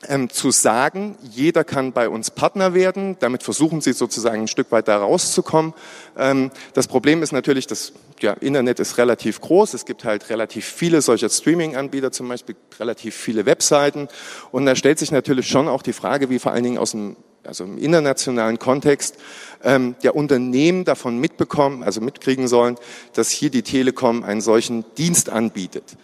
ähm, 0.08 0.30
zu 0.30 0.52
sagen, 0.52 1.18
jeder 1.22 1.64
kann 1.64 1.92
bei 1.92 2.10
uns 2.10 2.32
Partner 2.32 2.74
werden. 2.74 3.18
Damit 3.20 3.44
versuchen 3.44 3.82
sie 3.82 3.94
sozusagen 3.94 4.42
ein 4.42 4.48
Stück 4.48 4.72
weit 4.72 4.88
da 4.88 4.98
rauszukommen. 4.98 5.74
Ähm, 6.18 6.52
das 6.74 6.88
Problem 6.88 7.24
ist 7.24 7.32
natürlich, 7.32 7.68
das 7.68 7.94
ja, 8.22 8.34
Internet 8.34 8.80
ist 8.80 8.98
relativ 8.98 9.42
groß. 9.42 9.74
Es 9.74 9.86
gibt 9.86 10.04
halt 10.04 10.30
relativ 10.30 10.66
viele 10.66 11.02
solcher 11.02 11.30
Streaming-Anbieter, 11.30 12.12
zum 12.12 12.30
Beispiel 12.30 12.56
relativ 12.80 13.16
viele 13.16 13.46
Webseiten. 13.46 14.08
Und 14.52 14.66
da 14.66 14.76
stellt 14.76 15.00
sich 15.00 15.12
natürlich 15.12 15.48
schon 15.48 15.68
auch 15.68 15.82
die 15.82 15.94
Frage, 15.94 16.30
wie 16.30 16.40
vor 16.40 16.52
allen 16.52 16.64
Dingen 16.64 16.78
aus 16.78 16.92
dem 16.92 17.16
also 17.46 17.66
im 17.66 17.78
internationalen 17.78 18.58
Kontext, 18.58 19.18
ähm, 19.64 19.96
der 20.04 20.16
Unternehmen 20.16 20.86
davon 20.86 21.20
mitbekommen, 21.20 21.84
also 21.84 22.02
mitkriegen 22.02 22.48
sollen, 22.48 22.78
dass 23.14 23.30
hier 23.30 23.50
die 23.50 23.64
Telekom 23.64 24.24
einen 24.24 24.40
solchen 24.42 24.86
Dienst 24.96 25.30
anbietet. 25.30 25.98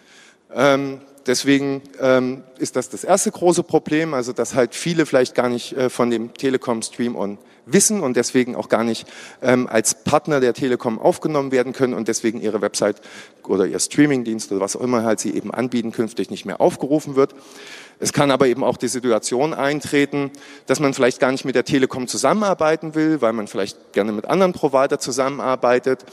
Ähm, 0.52 1.00
deswegen 1.26 1.82
ähm, 2.00 2.42
ist 2.58 2.76
das 2.76 2.88
das 2.88 3.04
erste 3.04 3.30
große 3.30 3.62
Problem, 3.62 4.14
also 4.14 4.32
dass 4.32 4.54
halt 4.54 4.74
viele 4.74 5.06
vielleicht 5.06 5.34
gar 5.34 5.48
nicht 5.48 5.72
äh, 5.72 5.90
von 5.90 6.10
dem 6.10 6.34
Telekom 6.34 6.82
Stream 6.82 7.16
On 7.16 7.38
wissen 7.66 8.00
und 8.00 8.16
deswegen 8.16 8.56
auch 8.56 8.68
gar 8.68 8.84
nicht 8.84 9.06
ähm, 9.42 9.66
als 9.66 9.94
Partner 9.94 10.40
der 10.40 10.54
Telekom 10.54 10.98
aufgenommen 10.98 11.52
werden 11.52 11.72
können 11.72 11.94
und 11.94 12.08
deswegen 12.08 12.40
ihre 12.40 12.60
Website 12.60 13.00
oder 13.46 13.66
ihr 13.66 13.78
Streamingdienst 13.78 14.50
oder 14.52 14.60
was 14.60 14.76
auch 14.76 14.80
immer 14.80 15.04
halt 15.04 15.20
sie 15.20 15.34
eben 15.34 15.52
anbieten 15.52 15.92
künftig 15.92 16.30
nicht 16.30 16.44
mehr 16.44 16.60
aufgerufen 16.60 17.16
wird. 17.16 17.34
Es 17.98 18.12
kann 18.12 18.30
aber 18.30 18.46
eben 18.46 18.64
auch 18.64 18.76
die 18.76 18.88
Situation 18.88 19.52
eintreten, 19.52 20.30
dass 20.66 20.80
man 20.80 20.94
vielleicht 20.94 21.20
gar 21.20 21.32
nicht 21.32 21.44
mit 21.44 21.54
der 21.54 21.64
Telekom 21.64 22.08
zusammenarbeiten 22.08 22.94
will, 22.94 23.20
weil 23.20 23.32
man 23.32 23.46
vielleicht 23.46 23.92
gerne 23.92 24.12
mit 24.12 24.24
anderen 24.24 24.52
Provider 24.52 24.98
zusammenarbeitet. 24.98 26.04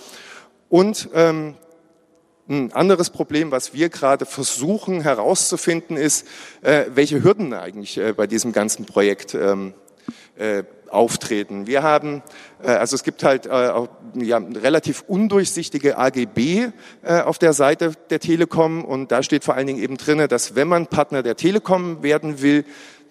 Und 0.69 1.09
ähm, 1.13 1.55
ein 2.49 2.71
anderes 2.73 3.09
Problem, 3.09 3.51
was 3.51 3.73
wir 3.73 3.89
gerade 3.89 4.25
versuchen 4.25 5.01
herauszufinden, 5.01 5.97
ist, 5.97 6.25
äh, 6.61 6.85
welche 6.93 7.23
Hürden 7.23 7.53
eigentlich 7.53 7.97
äh, 7.97 8.13
bei 8.13 8.27
diesem 8.27 8.53
ganzen 8.53 8.85
Projekt 8.85 9.33
ähm, 9.33 9.73
äh, 10.37 10.63
auftreten. 10.89 11.67
Wir 11.67 11.83
haben, 11.83 12.23
also 12.63 12.95
es 12.95 13.03
gibt 13.03 13.21
halt 13.21 13.45
äh, 13.45 13.49
ja, 14.15 14.37
relativ 14.37 15.03
undurchsichtige 15.05 15.97
AGB 15.97 16.69
auf 17.03 17.37
der 17.39 17.51
Seite 17.51 17.91
der 18.09 18.21
Telekom 18.21 18.85
und 18.85 19.11
da 19.11 19.21
steht 19.21 19.43
vor 19.43 19.55
allen 19.55 19.67
Dingen 19.67 19.83
eben 19.83 19.97
drinne, 19.97 20.29
dass 20.29 20.55
wenn 20.55 20.69
man 20.69 20.87
Partner 20.87 21.23
der 21.23 21.35
Telekom 21.35 22.03
werden 22.03 22.41
will, 22.41 22.63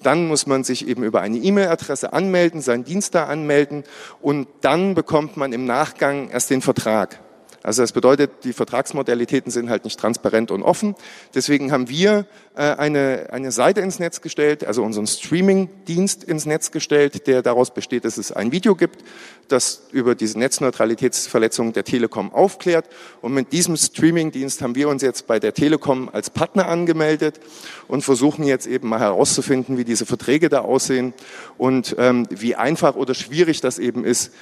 dann 0.03 0.27
muss 0.27 0.47
man 0.47 0.65
sich 0.65 0.89
eben 0.89 1.03
über 1.03 1.21
eine 1.21 1.37
E-Mail-Adresse 1.37 2.15
anmelden, 2.15 2.63
seinen 2.63 2.85
Dienst 2.85 3.15
da 3.15 3.27
anmelden 3.27 3.85
und 4.23 4.49
dann 4.63 4.95
bekommt 4.95 5.37
man 5.37 5.53
im 5.53 5.67
Nachgang 5.67 6.31
erst 6.31 6.49
den 6.49 6.63
Vertrag. 6.63 7.21
Also 7.67 7.83
das 7.83 7.91
bedeutet, 7.91 8.45
die 8.45 8.53
Vertragsmodalitäten 8.53 9.51
sind 9.51 9.71
halt 9.71 9.83
nicht 9.83 9.99
transparent 9.99 10.53
und 10.53 10.63
offen. 10.63 10.95
Deswegen 11.35 11.73
haben 11.73 11.89
wir 11.89 12.25
äh, 12.55 12.63
eine, 12.63 13.27
eine 13.33 13.51
Seite 13.51 13.81
ins 13.81 13.99
Netz 13.99 14.21
gestellt, 14.21 14.65
also 14.65 14.85
unseren 14.85 15.09
Streaming-Dienst 15.09 16.23
ins 16.23 16.47
Netz 16.47 16.71
gestellt, 16.71 17.27
der 17.27 17.43
daraus 17.43 17.75
besteht, 17.75 18.05
dass 18.05 18.19
es 18.19 18.31
ein 18.31 18.53
Video 18.53 18.77
gibt, 18.77 19.03
das 19.49 19.89
über 19.91 20.15
diese 20.15 20.39
Netzneutralitätsverletzung 20.39 21.73
der 21.73 21.83
Telekom 21.83 22.33
aufklärt. 22.33 22.87
Und 23.21 23.35
mit 23.35 23.51
diesem 23.51 23.77
Streaming-Dienst 23.77 24.63
haben 24.63 24.77
wir 24.77 24.89
uns 24.89 25.03
jetzt 25.03 25.27
bei 25.27 25.41
der 25.41 25.53
Telekom 25.53 26.09
als 26.13 26.31
Partner 26.31 26.69
angemeldet 26.69 27.41
und 27.89 28.03
versuchen 28.03 28.45
jetzt 28.45 28.69
eben 28.69 28.89
mal 28.89 29.01
herauszufinden, 29.01 29.77
wie 29.77 29.85
diese 29.85 30.07
Verträge 30.07 30.49
da 30.49 30.61
aussehen 30.61 31.15
und 31.59 31.97
ähm, 31.99 32.29
wie 32.31 32.55
einfach 32.55 32.95
oder 32.95 33.15
schwierig 33.15 33.61
das 33.61 33.81
eben 33.81 34.05
ist, 34.05 34.33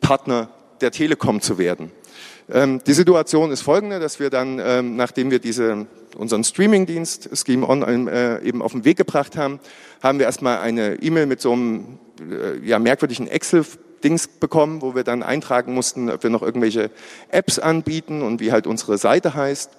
Partner 0.00 0.50
der 0.80 0.90
Telekom 0.90 1.40
zu 1.40 1.58
werden. 1.58 1.92
Ähm, 2.50 2.80
die 2.86 2.92
Situation 2.92 3.50
ist 3.50 3.62
folgende, 3.62 4.00
dass 4.00 4.20
wir 4.20 4.30
dann, 4.30 4.58
ähm, 4.58 4.96
nachdem 4.96 5.30
wir 5.30 5.38
diese, 5.38 5.86
unseren 6.16 6.44
Streaming-Dienst 6.44 7.30
Scheme 7.34 7.68
On 7.68 8.08
äh, 8.08 8.40
eben 8.42 8.62
auf 8.62 8.72
den 8.72 8.84
Weg 8.84 8.96
gebracht 8.96 9.36
haben, 9.36 9.60
haben 10.02 10.18
wir 10.18 10.26
erstmal 10.26 10.58
eine 10.58 10.96
E-Mail 11.02 11.26
mit 11.26 11.40
so 11.40 11.52
einem 11.52 11.98
äh, 12.20 12.66
ja, 12.66 12.78
merkwürdigen 12.78 13.28
Excel 13.28 13.64
Dings 14.02 14.26
bekommen, 14.26 14.82
wo 14.82 14.94
wir 14.94 15.04
dann 15.04 15.22
eintragen 15.22 15.74
mussten, 15.74 16.10
ob 16.10 16.22
wir 16.22 16.30
noch 16.30 16.42
irgendwelche 16.42 16.90
Apps 17.30 17.58
anbieten 17.58 18.22
und 18.22 18.40
wie 18.40 18.52
halt 18.52 18.66
unsere 18.66 18.98
Seite 18.98 19.34
heißt 19.34 19.70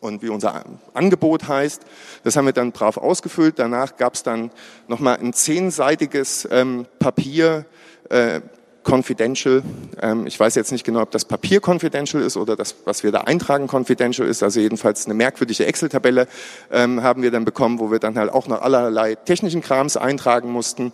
und 0.00 0.22
wie 0.22 0.28
unser 0.28 0.64
Angebot 0.94 1.48
heißt. 1.48 1.82
Das 2.24 2.36
haben 2.36 2.46
wir 2.46 2.52
dann 2.52 2.72
brav 2.72 2.96
ausgefüllt. 2.96 3.58
Danach 3.58 3.96
gab 3.96 4.14
es 4.14 4.22
dann 4.22 4.50
nochmal 4.86 5.18
ein 5.18 5.32
zehnseitiges 5.32 6.48
ähm, 6.50 6.86
Papier, 6.98 7.66
äh, 8.08 8.40
confidential. 8.84 9.62
Ähm, 10.00 10.26
ich 10.26 10.38
weiß 10.38 10.54
jetzt 10.54 10.72
nicht 10.72 10.84
genau, 10.84 11.02
ob 11.02 11.10
das 11.10 11.24
Papier 11.24 11.60
confidential 11.64 12.22
ist 12.22 12.36
oder 12.36 12.56
das, 12.56 12.74
was 12.84 13.02
wir 13.02 13.12
da 13.12 13.22
eintragen, 13.22 13.66
confidential 13.66 14.26
ist. 14.28 14.42
Also 14.42 14.60
jedenfalls 14.60 15.06
eine 15.06 15.14
merkwürdige 15.14 15.66
Excel-Tabelle 15.66 16.26
ähm, 16.70 17.02
haben 17.02 17.22
wir 17.22 17.30
dann 17.30 17.44
bekommen, 17.44 17.78
wo 17.78 17.90
wir 17.90 17.98
dann 17.98 18.18
halt 18.18 18.32
auch 18.32 18.48
noch 18.48 18.62
allerlei 18.62 19.14
technischen 19.14 19.60
Krams 19.60 19.96
eintragen 19.96 20.50
mussten. 20.50 20.92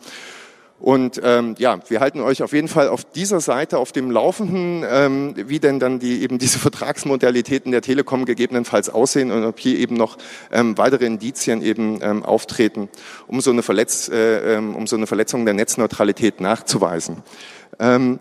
Und 0.80 1.20
ähm, 1.22 1.54
ja, 1.58 1.78
wir 1.88 2.00
halten 2.00 2.20
euch 2.20 2.42
auf 2.42 2.52
jeden 2.52 2.68
Fall 2.68 2.88
auf 2.88 3.04
dieser 3.04 3.40
Seite 3.40 3.78
auf 3.78 3.92
dem 3.92 4.10
Laufenden, 4.10 4.84
ähm, 4.86 5.34
wie 5.36 5.60
denn 5.60 5.78
dann 5.78 5.98
die 5.98 6.22
eben 6.22 6.38
diese 6.38 6.58
Vertragsmodalitäten 6.60 7.72
der 7.72 7.80
Telekom 7.80 8.24
gegebenenfalls 8.24 8.90
aussehen 8.90 9.30
und 9.30 9.44
ob 9.44 9.58
hier 9.60 9.78
eben 9.78 9.96
noch 9.96 10.18
ähm, 10.52 10.76
weitere 10.76 11.06
Indizien 11.06 11.62
eben 11.62 12.00
ähm, 12.02 12.22
auftreten, 12.24 12.88
um 13.28 13.40
so 13.40 13.50
eine 13.50 13.62
Verletz, 13.62 14.08
äh, 14.08 14.56
ähm, 14.56 14.74
um 14.74 14.86
so 14.86 14.96
eine 14.96 15.06
Verletzung 15.06 15.44
der 15.44 15.54
Netzneutralität 15.54 16.40
nachzuweisen. 16.40 17.22
Ähm, 17.78 18.18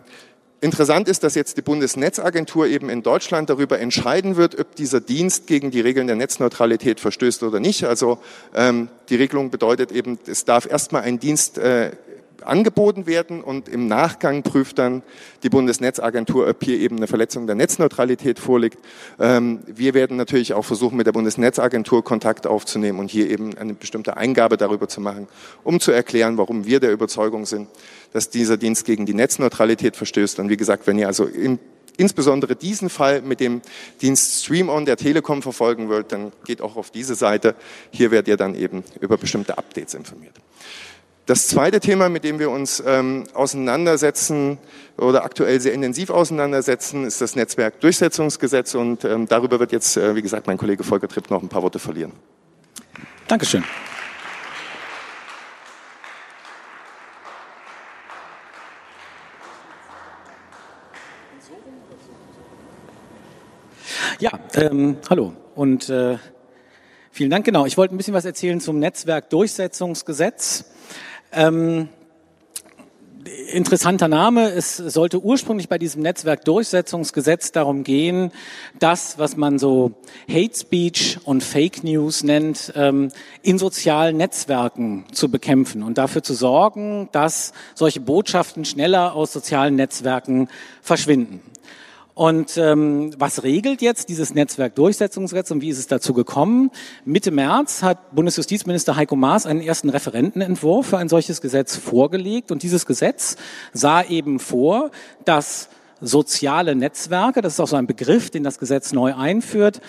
Interessant 0.64 1.10
ist, 1.10 1.26
dass 1.26 1.36
jetzt 1.36 1.58
die 1.58 1.62
Bundesnetzagentur 1.62 2.68
eben 2.68 2.90
in 2.90 3.04
Deutschland 3.04 3.50
darüber 3.50 3.82
entscheiden 3.82 4.38
wird, 4.38 4.58
ob 4.58 4.78
dieser 4.78 5.02
Dienst 5.02 5.46
gegen 5.46 5.72
die 5.72 5.82
Regeln 5.82 6.08
der 6.08 6.16
Netzneutralität 6.16 7.02
verstößt 7.02 7.44
oder 7.44 7.60
nicht. 7.60 7.84
Also 7.84 8.20
ähm, 8.56 8.88
die 9.10 9.18
Regelung 9.18 9.52
bedeutet 9.52 9.92
eben, 9.92 10.18
es 10.26 10.46
darf 10.46 10.66
erstmal 10.66 11.02
ein 11.02 11.20
Dienst 11.20 11.58
äh, 11.58 11.92
angeboten 12.48 13.08
werden 13.08 13.44
und 13.44 13.70
im 13.70 13.88
Nachgang 13.88 14.44
prüft 14.44 14.80
dann 14.80 15.04
die 15.44 15.50
Bundesnetzagentur, 15.50 16.48
ob 16.48 16.64
hier 16.64 16.80
eben 16.80 16.98
eine 16.98 17.08
Verletzung 17.08 17.48
der 17.48 17.56
Netzneutralität 17.56 18.40
vorliegt. 18.40 18.78
Ähm, 19.20 19.60
wir 19.68 19.94
werden 19.94 20.18
natürlich 20.18 20.54
auch 20.54 20.66
versuchen, 20.66 20.98
mit 20.98 21.08
der 21.08 21.12
Bundesnetzagentur 21.12 22.04
Kontakt 22.04 22.48
aufzunehmen 22.48 23.00
und 23.00 23.10
hier 23.10 23.30
eben 23.30 23.58
eine 23.58 23.74
bestimmte 23.74 24.18
Eingabe 24.18 24.58
darüber 24.58 24.88
zu 24.88 25.02
machen, 25.02 25.28
um 25.64 25.80
zu 25.80 25.92
erklären, 25.92 26.38
warum 26.38 26.66
wir 26.66 26.80
der 26.80 26.92
Überzeugung 26.92 27.46
sind, 27.46 27.68
dass 28.12 28.30
dieser 28.30 28.58
Dienst 28.58 28.86
gegen 28.86 29.06
die 29.06 29.14
Netzneutralität 29.14 29.96
verstößt. 29.96 30.40
Und 30.40 30.50
wie 30.50 30.58
gesagt, 30.58 30.88
wenn 30.88 30.98
ihr 31.00 31.08
also 31.08 31.26
im 31.26 31.60
insbesondere 31.98 32.56
diesen 32.56 32.90
Fall 32.90 33.22
mit 33.22 33.40
dem 33.40 33.62
Dienst 34.02 34.44
StreamOn 34.44 34.86
der 34.86 34.98
Telekom 34.98 35.42
verfolgen 35.42 35.90
wollt, 35.90 36.12
dann 36.12 36.32
geht 36.46 36.62
auch 36.62 36.76
auf 36.76 36.92
diese 36.92 37.16
Seite. 37.16 37.56
Hier 37.92 38.12
werdet 38.12 38.28
ihr 38.28 38.38
dann 38.38 38.56
eben 38.56 38.84
über 39.00 39.18
bestimmte 39.18 39.58
Updates 39.58 39.94
informiert. 39.94 40.36
Das 41.26 41.48
zweite 41.48 41.80
Thema, 41.80 42.10
mit 42.10 42.26
dem 42.26 42.38
wir 42.38 42.52
uns 42.52 42.84
ähm, 42.86 43.24
auseinandersetzen 43.34 44.58
oder 44.98 45.24
aktuell 45.24 45.62
sehr 45.62 45.72
intensiv 45.72 46.10
auseinandersetzen, 46.10 47.06
ist 47.06 47.22
das 47.22 47.38
Netzwerkdurchsetzungsgesetz 47.38 48.76
und 48.76 49.06
ähm, 49.06 49.26
darüber 49.30 49.58
wird 49.62 49.72
jetzt, 49.72 49.96
äh, 49.96 50.18
wie 50.18 50.22
gesagt, 50.22 50.48
mein 50.48 50.58
Kollege 50.58 50.84
Volker 50.84 51.08
Tripp 51.08 51.30
noch 51.30 51.42
ein 51.42 51.48
paar 51.48 51.64
Worte 51.64 51.80
verlieren. 51.80 52.12
Dankeschön. 53.30 53.64
Ja, 64.20 64.32
ähm, 64.56 64.98
hallo 65.10 65.32
und 65.56 65.88
äh, 65.88 66.18
vielen 67.12 67.30
Dank. 67.30 67.46
Genau, 67.46 67.66
ich 67.66 67.78
wollte 67.78 67.96
ein 67.96 67.98
bisschen 67.98 68.14
was 68.14 68.26
erzählen 68.26 68.60
zum 68.60 68.80
Netzwerkdurchsetzungsgesetz. 68.80 70.66
Ähm, 71.36 71.90
interessanter 73.52 74.08
Name. 74.08 74.52
Es 74.52 74.78
sollte 74.78 75.20
ursprünglich 75.20 75.68
bei 75.68 75.78
diesem 75.78 76.02
Netzwerkdurchsetzungsgesetz 76.04 77.52
darum 77.52 77.84
gehen, 77.84 78.32
das, 78.80 79.18
was 79.18 79.36
man 79.36 79.58
so 79.58 79.94
Hate 80.30 80.56
Speech 80.56 81.20
und 81.24 81.44
Fake 81.44 81.84
News 81.84 82.24
nennt, 82.24 82.74
ähm, 82.76 83.10
in 83.42 83.58
sozialen 83.58 84.18
Netzwerken 84.18 85.06
zu 85.12 85.30
bekämpfen 85.30 85.82
und 85.82 85.98
dafür 85.98 86.22
zu 86.22 86.36
sorgen, 86.36 87.10
dass 87.12 87.54
solche 87.74 88.00
Botschaften 88.00 88.66
schneller 88.66 89.16
aus 89.16 89.34
sozialen 89.34 89.76
Netzwerken 89.76 90.50
verschwinden. 90.82 91.42
Und 92.16 92.58
ähm, 92.58 93.12
was 93.18 93.44
regelt 93.44 93.82
jetzt 93.82 94.08
dieses 94.08 94.36
Netzwerkdurchsetzungsgesetz 94.36 95.50
und 95.50 95.62
wie 95.62 95.70
ist 95.70 95.80
es 95.80 95.88
dazu 95.88 96.14
gekommen? 96.14 96.70
Mitte 97.06 97.32
März 97.32 97.82
hat 97.82 98.14
Bundesjustizminister 98.14 98.96
Heiko 98.96 99.16
Maas 99.16 99.48
einen 99.48 99.62
ersten 99.62 99.90
Referentenentwurf 99.90 100.88
für 100.88 101.00
ein 101.00 101.10
solches 101.10 101.42
Gesetz 101.42 101.76
vorgelegt. 101.76 102.52
Und 102.52 102.62
dieses 102.62 102.86
Gesetz 102.86 103.36
sah 103.74 104.04
eben 104.04 104.40
vor, 104.40 104.92
dass 105.26 105.70
soziale 106.02 106.76
Netzwerke, 106.76 107.42
das 107.42 107.54
ist 107.54 107.60
auch 107.60 107.68
so 107.68 107.78
ein 107.78 107.88
Begriff, 107.88 108.30
den 108.30 108.44
das 108.44 108.60
Gesetz 108.60 108.94
neu 108.94 109.16
einführt, 109.16 109.82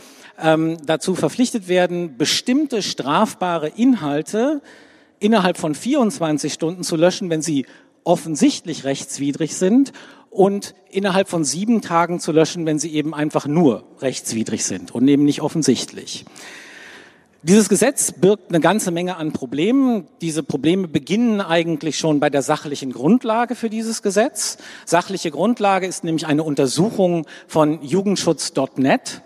ähm, 0.42 0.78
dazu 0.86 1.14
verpflichtet 1.14 1.68
werden, 1.68 2.16
bestimmte 2.16 2.80
strafbare 2.80 3.68
Inhalte 3.68 4.62
innerhalb 5.18 5.58
von 5.58 5.74
24 5.74 6.52
Stunden 6.52 6.84
zu 6.84 6.96
löschen, 6.96 7.28
wenn 7.28 7.42
sie 7.42 7.66
offensichtlich 8.04 8.84
rechtswidrig 8.84 9.56
sind 9.56 9.92
und 10.34 10.74
innerhalb 10.90 11.28
von 11.28 11.44
sieben 11.44 11.80
Tagen 11.80 12.18
zu 12.18 12.32
löschen, 12.32 12.66
wenn 12.66 12.80
sie 12.80 12.92
eben 12.92 13.14
einfach 13.14 13.46
nur 13.46 13.84
rechtswidrig 14.00 14.64
sind 14.64 14.92
und 14.92 15.06
eben 15.06 15.24
nicht 15.24 15.40
offensichtlich. 15.40 16.24
Dieses 17.42 17.68
Gesetz 17.68 18.10
birgt 18.10 18.48
eine 18.48 18.58
ganze 18.58 18.90
Menge 18.90 19.16
an 19.16 19.32
Problemen. 19.32 20.08
Diese 20.22 20.42
Probleme 20.42 20.88
beginnen 20.88 21.40
eigentlich 21.40 21.98
schon 21.98 22.18
bei 22.18 22.30
der 22.30 22.42
sachlichen 22.42 22.90
Grundlage 22.90 23.54
für 23.54 23.70
dieses 23.70 24.02
Gesetz. 24.02 24.58
Sachliche 24.86 25.30
Grundlage 25.30 25.86
ist 25.86 26.02
nämlich 26.02 26.26
eine 26.26 26.42
Untersuchung 26.42 27.26
von 27.46 27.80
Jugendschutz.net. 27.82 29.20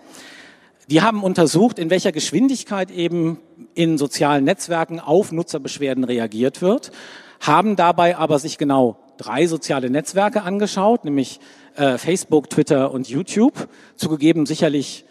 Die 0.91 1.01
haben 1.01 1.23
untersucht, 1.23 1.79
in 1.79 1.89
welcher 1.89 2.11
Geschwindigkeit 2.11 2.91
eben 2.91 3.39
in 3.73 3.97
sozialen 3.97 4.43
Netzwerken 4.43 4.99
auf 4.99 5.31
Nutzerbeschwerden 5.31 6.03
reagiert 6.03 6.61
wird, 6.61 6.91
haben 7.39 7.75
dabei 7.75 8.17
aber 8.17 8.37
sich 8.37 8.59
genau 8.59 8.97
drei 9.19 9.45
soziale 9.45 9.91
Netzwerke 9.91 10.41
angeschaut, 10.41 11.05
nämlich 11.05 11.39
äh, 11.75 11.99
Facebook, 11.99 12.49
Twitter 12.49 12.91
und 12.91 13.07
YouTube. 13.07 13.69
Zugegeben 13.95 14.47
sicherlich 14.47 15.05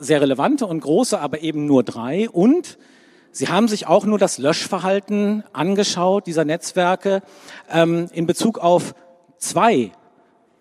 sehr 0.00 0.20
relevante 0.20 0.66
und 0.66 0.80
große, 0.80 1.18
aber 1.18 1.40
eben 1.40 1.66
nur 1.66 1.82
drei. 1.82 2.28
Und 2.30 2.78
sie 3.32 3.48
haben 3.48 3.68
sich 3.68 3.86
auch 3.86 4.04
nur 4.04 4.18
das 4.18 4.38
Löschverhalten 4.38 5.44
angeschaut 5.52 6.26
dieser 6.26 6.44
Netzwerke 6.44 7.22
ähm, 7.70 8.08
in 8.12 8.26
Bezug 8.26 8.58
auf 8.58 8.94
zwei 9.38 9.92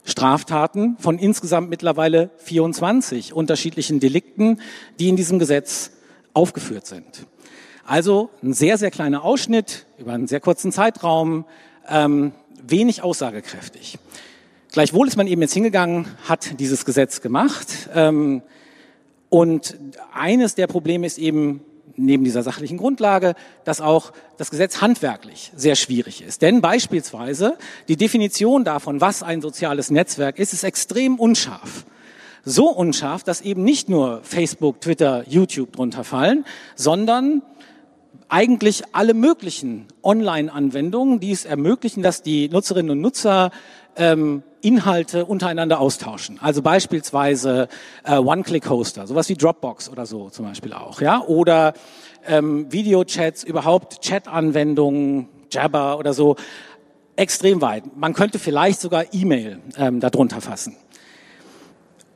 Straftaten 0.03 0.97
von 0.99 1.17
insgesamt 1.17 1.69
mittlerweile 1.69 2.31
24 2.37 3.33
unterschiedlichen 3.33 3.99
Delikten, 3.99 4.59
die 4.99 5.07
in 5.07 5.15
diesem 5.15 5.39
Gesetz 5.39 5.91
aufgeführt 6.33 6.85
sind. 6.85 7.25
Also 7.85 8.29
ein 8.41 8.53
sehr, 8.53 8.77
sehr 8.77 8.91
kleiner 8.91 9.23
Ausschnitt 9.23 9.85
über 9.97 10.13
einen 10.13 10.27
sehr 10.27 10.39
kurzen 10.39 10.71
Zeitraum, 10.71 11.45
ähm, 11.87 12.33
wenig 12.63 13.03
aussagekräftig. 13.03 13.97
Gleichwohl 14.71 15.07
ist 15.07 15.17
man 15.17 15.27
eben 15.27 15.41
jetzt 15.41 15.53
hingegangen, 15.53 16.07
hat 16.27 16.59
dieses 16.59 16.85
Gesetz 16.85 17.21
gemacht. 17.21 17.89
Ähm, 17.93 18.41
und 19.29 19.77
eines 20.13 20.55
der 20.55 20.67
Probleme 20.67 21.05
ist 21.05 21.17
eben 21.17 21.61
neben 21.95 22.23
dieser 22.23 22.43
sachlichen 22.43 22.77
Grundlage, 22.77 23.35
dass 23.65 23.81
auch 23.81 24.13
das 24.37 24.49
Gesetz 24.49 24.81
handwerklich 24.81 25.51
sehr 25.55 25.75
schwierig 25.75 26.23
ist. 26.23 26.41
Denn 26.41 26.61
beispielsweise 26.61 27.57
die 27.87 27.97
Definition 27.97 28.63
davon, 28.63 29.01
was 29.01 29.21
ein 29.23 29.41
soziales 29.41 29.91
Netzwerk 29.91 30.39
ist, 30.39 30.53
ist 30.53 30.63
extrem 30.63 31.19
unscharf. 31.19 31.85
So 32.45 32.69
unscharf, 32.69 33.23
dass 33.23 33.41
eben 33.41 33.63
nicht 33.63 33.89
nur 33.89 34.21
Facebook, 34.23 34.81
Twitter, 34.81 35.23
YouTube 35.27 35.73
drunter 35.73 36.03
fallen, 36.03 36.45
sondern 36.75 37.41
eigentlich 38.33 38.81
alle 38.93 39.13
möglichen 39.13 39.85
Online-Anwendungen, 40.01 41.19
die 41.19 41.31
es 41.31 41.45
ermöglichen, 41.45 42.01
dass 42.01 42.23
die 42.23 42.49
Nutzerinnen 42.49 42.89
und 42.89 42.99
Nutzer 42.99 43.51
ähm, 43.95 44.41
Inhalte 44.61 45.25
untereinander 45.25 45.79
austauschen. 45.79 46.39
Also 46.41 46.63
beispielsweise 46.63 47.67
äh, 48.03 48.17
One-Click-Hoster, 48.17 49.05
sowas 49.05 49.29
wie 49.29 49.35
Dropbox 49.35 49.87
oder 49.87 50.07
so 50.07 50.31
zum 50.31 50.45
Beispiel 50.45 50.73
auch, 50.73 50.99
ja, 50.99 51.21
oder 51.21 51.73
ähm, 52.25 52.71
Videochats, 52.71 53.43
überhaupt 53.43 54.01
Chat-Anwendungen, 54.01 55.29
Jabber 55.51 55.99
oder 55.99 56.15
so, 56.15 56.35
extrem 57.15 57.61
weit. 57.61 57.95
Man 57.95 58.13
könnte 58.15 58.39
vielleicht 58.39 58.81
sogar 58.81 59.05
E-Mail 59.11 59.59
ähm, 59.77 59.99
darunter 59.99 60.41
fassen. 60.41 60.75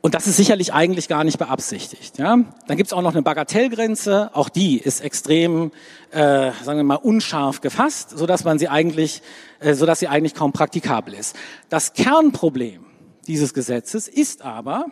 Und 0.00 0.14
das 0.14 0.26
ist 0.28 0.36
sicherlich 0.36 0.72
eigentlich 0.72 1.08
gar 1.08 1.24
nicht 1.24 1.38
beabsichtigt. 1.38 2.18
Ja? 2.18 2.38
Dann 2.66 2.76
gibt 2.76 2.86
es 2.86 2.92
auch 2.92 3.02
noch 3.02 3.12
eine 3.12 3.22
Bagatellgrenze, 3.22 4.30
auch 4.32 4.48
die 4.48 4.78
ist 4.78 5.00
extrem, 5.00 5.72
äh, 6.12 6.52
sagen 6.62 6.78
wir 6.78 6.84
mal, 6.84 6.94
unscharf 6.94 7.60
gefasst, 7.60 8.10
so 8.10 8.26
dass 8.26 8.44
man 8.44 8.58
sie 8.58 8.68
eigentlich, 8.68 9.22
äh, 9.58 9.74
so 9.74 9.86
dass 9.86 9.98
sie 9.98 10.08
eigentlich 10.08 10.34
kaum 10.34 10.52
praktikabel 10.52 11.14
ist. 11.14 11.34
Das 11.68 11.94
Kernproblem 11.94 12.86
dieses 13.26 13.54
Gesetzes 13.54 14.06
ist 14.06 14.42
aber, 14.42 14.86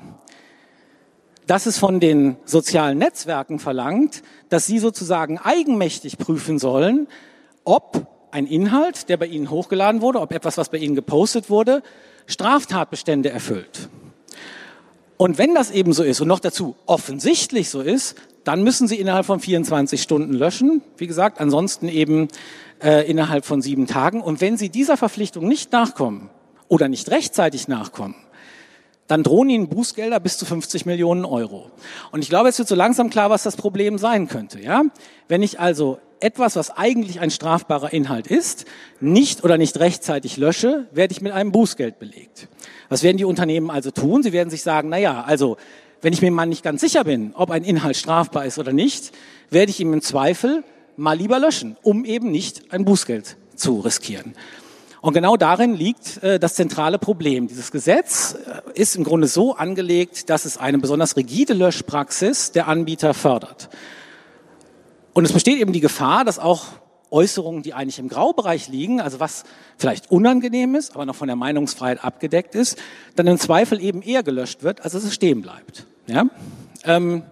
dass 1.47 1.67
es 1.67 1.79
von 1.79 2.01
den 2.01 2.37
sozialen 2.45 2.99
Netzwerken 2.99 3.61
verlangt, 3.61 4.25
dass 4.49 4.67
sie 4.67 4.81
sozusagen 4.81 5.39
eigenmächtig 5.39 6.19
prüfen 6.19 6.59
sollen, 6.59 7.07
ob 7.65 8.09
ein 8.33 8.47
Inhalt, 8.47 9.09
der 9.09 9.17
bei 9.17 9.27
ihnen 9.27 9.51
hochgeladen 9.51 10.01
wurde, 10.01 10.21
ob 10.21 10.33
etwas, 10.33 10.59
was 10.59 10.69
bei 10.69 10.79
ihnen 10.79 10.97
gepostet 10.97 11.49
wurde, 11.49 11.85
Straftatbestände 12.27 13.31
erfüllt. 13.31 13.89
Und 15.17 15.39
wenn 15.39 15.55
das 15.55 15.71
eben 15.71 15.93
so 15.93 16.03
ist 16.03 16.21
und 16.21 16.29
noch 16.29 16.41
dazu 16.41 16.77
offensichtlich 16.87 17.71
so 17.71 17.81
ist, 17.81 18.17
dann 18.45 18.63
müssen 18.63 18.87
Sie 18.87 18.97
innerhalb 18.97 19.27
von 19.27 19.41
24 19.41 20.01
Stunden 20.01 20.35
löschen. 20.35 20.83
Wie 20.99 21.07
gesagt, 21.07 21.41
ansonsten 21.41 21.89
eben 21.89 22.29
äh, 22.83 23.09
innerhalb 23.11 23.45
von 23.45 23.63
sieben 23.63 23.87
Tagen. 23.87 24.21
Und 24.21 24.41
wenn 24.41 24.57
Sie 24.57 24.69
dieser 24.69 24.97
Verpflichtung 24.97 25.49
nicht 25.49 25.73
nachkommen 25.73 26.31
oder 26.69 26.89
nicht 26.89 27.11
rechtzeitig 27.11 27.67
nachkommen, 27.67 28.15
dann 29.07 29.23
drohen 29.23 29.49
Ihnen 29.51 29.69
Bußgelder 29.69 30.21
bis 30.21 30.37
zu 30.37 30.45
50 30.45 30.85
Millionen 30.85 31.25
Euro. 31.25 31.71
Und 32.11 32.23
ich 32.23 32.29
glaube, 32.29 32.49
es 32.49 32.59
wird 32.59 32.69
so 32.69 32.75
langsam 32.75 33.09
klar, 33.09 33.31
was 33.31 33.43
das 33.43 33.57
Problem 33.57 33.99
sein 33.99 34.29
könnte. 34.29 34.61
Ja? 34.61 34.83
Wenn 35.29 35.43
ich 35.43 35.61
also 35.61 35.99
etwas, 36.21 36.57
was 36.57 36.71
eigentlich 36.71 37.21
ein 37.21 37.31
strafbarer 37.31 37.93
Inhalt 37.93 38.27
ist, 38.27 38.65
nicht 39.01 39.45
oder 39.45 39.59
nicht 39.59 39.79
rechtzeitig 39.79 40.37
lösche, 40.37 40.87
werde 40.93 41.13
ich 41.13 41.21
mit 41.21 41.33
einem 41.33 41.53
Bußgeld 41.53 41.99
belegt. 41.99 42.49
Was 42.89 43.03
werden 43.03 43.17
die 43.17 43.25
Unternehmen 43.25 43.71
also 43.71 43.91
tun? 43.91 44.23
Sie 44.23 44.33
werden 44.33 44.51
sich 44.51 44.63
sagen, 44.63 44.89
na 44.89 44.99
ja, 44.99 45.23
also 45.23 45.57
wenn 46.03 46.13
ich 46.13 46.23
mir 46.23 46.31
mal 46.31 46.47
nicht 46.47 46.63
ganz 46.63 46.81
sicher 46.81 47.05
bin, 47.05 47.33
ob 47.35 47.51
ein 47.51 47.65
Inhalt 47.65 47.97
strafbar 47.97 48.47
ist 48.47 48.59
oder 48.59 48.73
nicht, 48.73 49.13
werde 49.51 49.71
ich 49.71 49.81
ihm 49.81 49.93
im 49.93 50.03
Zweifel 50.03 50.65
mal 50.97 51.17
lieber 51.17 51.39
löschen, 51.39 51.77
um 51.83 52.05
eben 52.05 52.31
nicht 52.31 52.73
ein 52.73 52.85
Bußgeld 52.85 53.37
zu 53.55 53.81
riskieren. 53.81 54.35
Und 55.01 55.13
genau 55.13 55.37
darin 55.37 55.75
liegt 55.75 56.23
äh, 56.23 56.41
das 56.41 56.55
zentrale 56.55 56.99
Problem. 56.99 57.47
Dieses 57.49 57.71
Gesetz 57.71 58.35
äh, 58.35 58.81
ist 58.81 58.97
im 58.97 59.05
Grunde 59.05 59.29
so 59.29 59.55
angelegt, 59.55 60.31
dass 60.31 60.45
es 60.45 60.59
eine 60.59 60.79
besonders 60.79 61.17
rigide 61.17 61.55
Löschpraxis 61.55 62.51
der 62.53 62.67
Anbieter 62.67 63.15
fördert. 63.15 63.69
Und 65.17 65.25
es 65.25 65.33
besteht 65.33 65.59
eben 65.59 65.73
die 65.73 65.81
Gefahr, 65.81 66.27
dass 66.27 66.39
auch 66.39 66.67
Äußerungen, 67.11 67.63
die 67.63 67.73
eigentlich 67.73 67.99
im 67.99 68.11
Graubereich 68.11 68.69
liegen, 68.69 69.01
also 69.01 69.19
was 69.19 69.45
vielleicht 69.79 70.11
unangenehm 70.11 70.75
ist, 70.75 70.95
aber 70.95 71.07
noch 71.07 71.15
von 71.15 71.27
der 71.27 71.37
Meinungsfreiheit 71.37 72.05
abgedeckt 72.05 72.55
ist, 72.55 72.77
dann 73.15 73.27
im 73.27 73.39
Zweifel 73.39 73.81
eben 73.81 74.03
eher 74.03 74.23
gelöscht 74.23 74.63
wird, 74.63 74.83
als 74.83 74.93
dass 74.93 75.05
es 75.05 75.15
stehen 75.15 75.41
bleibt. 75.41 75.87
Ja? 76.07 76.27
Ähm, 76.85 77.23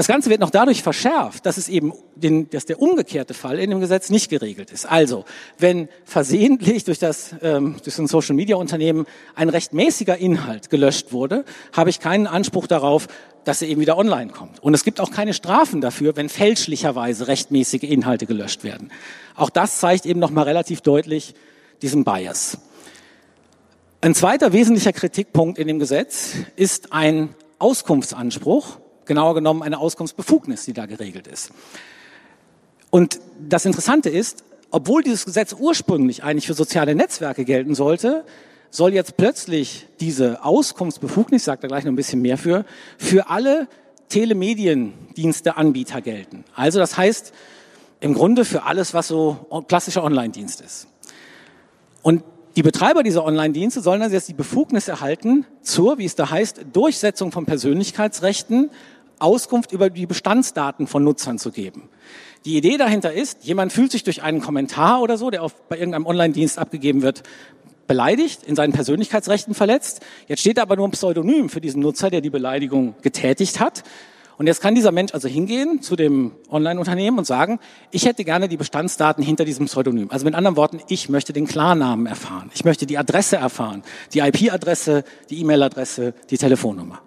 das 0.00 0.06
Ganze 0.06 0.30
wird 0.30 0.40
noch 0.40 0.48
dadurch 0.48 0.82
verschärft, 0.82 1.44
dass 1.44 1.58
es 1.58 1.68
eben 1.68 1.92
den, 2.14 2.48
dass 2.48 2.64
der 2.64 2.80
umgekehrte 2.80 3.34
Fall 3.34 3.58
in 3.58 3.68
dem 3.68 3.80
Gesetz 3.80 4.08
nicht 4.08 4.30
geregelt 4.30 4.70
ist. 4.70 4.86
Also, 4.86 5.26
wenn 5.58 5.90
versehentlich 6.06 6.84
durch 6.84 6.98
das 6.98 7.34
ähm, 7.42 7.76
durch 7.84 7.98
ein 7.98 8.06
Social 8.06 8.34
Media 8.34 8.56
Unternehmen 8.56 9.04
ein 9.34 9.50
rechtmäßiger 9.50 10.16
Inhalt 10.16 10.70
gelöscht 10.70 11.12
wurde, 11.12 11.44
habe 11.74 11.90
ich 11.90 12.00
keinen 12.00 12.26
Anspruch 12.26 12.66
darauf, 12.66 13.08
dass 13.44 13.60
er 13.60 13.68
eben 13.68 13.82
wieder 13.82 13.98
online 13.98 14.30
kommt. 14.32 14.62
Und 14.62 14.72
es 14.72 14.84
gibt 14.84 15.00
auch 15.00 15.10
keine 15.10 15.34
Strafen 15.34 15.82
dafür, 15.82 16.16
wenn 16.16 16.30
fälschlicherweise 16.30 17.28
rechtmäßige 17.28 17.82
Inhalte 17.82 18.24
gelöscht 18.24 18.64
werden. 18.64 18.90
Auch 19.36 19.50
das 19.50 19.80
zeigt 19.80 20.06
eben 20.06 20.18
noch 20.18 20.30
mal 20.30 20.44
relativ 20.44 20.80
deutlich 20.80 21.34
diesen 21.82 22.04
Bias. 22.04 22.56
Ein 24.00 24.14
zweiter 24.14 24.54
wesentlicher 24.54 24.94
Kritikpunkt 24.94 25.58
in 25.58 25.68
dem 25.68 25.78
Gesetz 25.78 26.36
ist 26.56 26.94
ein 26.94 27.34
Auskunftsanspruch, 27.58 28.79
genauer 29.04 29.34
genommen 29.34 29.62
eine 29.62 29.78
Auskunftsbefugnis, 29.78 30.64
die 30.64 30.72
da 30.72 30.86
geregelt 30.86 31.26
ist. 31.26 31.50
Und 32.90 33.20
das 33.40 33.64
Interessante 33.64 34.10
ist, 34.10 34.44
obwohl 34.70 35.02
dieses 35.02 35.24
Gesetz 35.24 35.54
ursprünglich 35.58 36.22
eigentlich 36.22 36.46
für 36.46 36.54
soziale 36.54 36.94
Netzwerke 36.94 37.44
gelten 37.44 37.74
sollte, 37.74 38.24
soll 38.70 38.94
jetzt 38.94 39.16
plötzlich 39.16 39.86
diese 39.98 40.44
Auskunftsbefugnis, 40.44 41.44
sagt 41.44 41.64
er 41.64 41.68
gleich 41.68 41.84
noch 41.84 41.92
ein 41.92 41.96
bisschen 41.96 42.22
mehr 42.22 42.38
für, 42.38 42.64
für 42.98 43.28
alle 43.28 43.66
Telemediendiensteanbieter 44.08 46.00
gelten. 46.00 46.44
Also 46.54 46.78
das 46.78 46.96
heißt 46.96 47.32
im 48.00 48.14
Grunde 48.14 48.44
für 48.44 48.62
alles, 48.64 48.94
was 48.94 49.08
so 49.08 49.64
klassischer 49.68 50.04
Online-Dienst 50.04 50.60
ist. 50.60 50.86
Und 52.02 52.22
die 52.56 52.62
Betreiber 52.62 53.02
dieser 53.02 53.24
Online-Dienste 53.24 53.80
sollen 53.80 54.02
also 54.02 54.14
jetzt 54.14 54.28
die 54.28 54.34
Befugnis 54.34 54.88
erhalten 54.88 55.46
zur, 55.62 55.98
wie 55.98 56.04
es 56.04 56.16
da 56.16 56.30
heißt, 56.30 56.66
Durchsetzung 56.72 57.30
von 57.30 57.46
Persönlichkeitsrechten, 57.46 58.70
Auskunft 59.20 59.72
über 59.72 59.90
die 59.90 60.06
Bestandsdaten 60.06 60.86
von 60.86 61.04
Nutzern 61.04 61.38
zu 61.38 61.52
geben. 61.52 61.88
Die 62.44 62.56
Idee 62.56 62.78
dahinter 62.78 63.12
ist, 63.12 63.44
jemand 63.44 63.72
fühlt 63.72 63.92
sich 63.92 64.02
durch 64.02 64.22
einen 64.22 64.40
Kommentar 64.40 65.02
oder 65.02 65.18
so, 65.18 65.30
der 65.30 65.42
auf, 65.42 65.54
bei 65.68 65.76
irgendeinem 65.76 66.06
Online-Dienst 66.06 66.58
abgegeben 66.58 67.02
wird, 67.02 67.22
beleidigt, 67.86 68.44
in 68.44 68.56
seinen 68.56 68.72
Persönlichkeitsrechten 68.72 69.52
verletzt. 69.52 70.00
Jetzt 70.26 70.40
steht 70.40 70.58
aber 70.58 70.76
nur 70.76 70.88
ein 70.88 70.92
Pseudonym 70.92 71.50
für 71.50 71.60
diesen 71.60 71.82
Nutzer, 71.82 72.08
der 72.08 72.20
die 72.20 72.30
Beleidigung 72.30 72.94
getätigt 73.02 73.60
hat. 73.60 73.84
Und 74.40 74.46
jetzt 74.46 74.62
kann 74.62 74.74
dieser 74.74 74.90
Mensch 74.90 75.12
also 75.12 75.28
hingehen 75.28 75.82
zu 75.82 75.96
dem 75.96 76.32
Online-Unternehmen 76.48 77.18
und 77.18 77.26
sagen, 77.26 77.60
ich 77.90 78.06
hätte 78.06 78.24
gerne 78.24 78.48
die 78.48 78.56
Bestandsdaten 78.56 79.22
hinter 79.22 79.44
diesem 79.44 79.66
Pseudonym. 79.66 80.10
Also 80.10 80.24
mit 80.24 80.34
anderen 80.34 80.56
Worten, 80.56 80.80
ich 80.88 81.10
möchte 81.10 81.34
den 81.34 81.46
Klarnamen 81.46 82.06
erfahren. 82.06 82.50
Ich 82.54 82.64
möchte 82.64 82.86
die 82.86 82.96
Adresse 82.96 83.36
erfahren, 83.36 83.82
die 84.14 84.20
IP-Adresse, 84.20 85.04
die 85.28 85.40
E-Mail-Adresse, 85.40 86.14
die 86.30 86.38
Telefonnummer. 86.38 87.02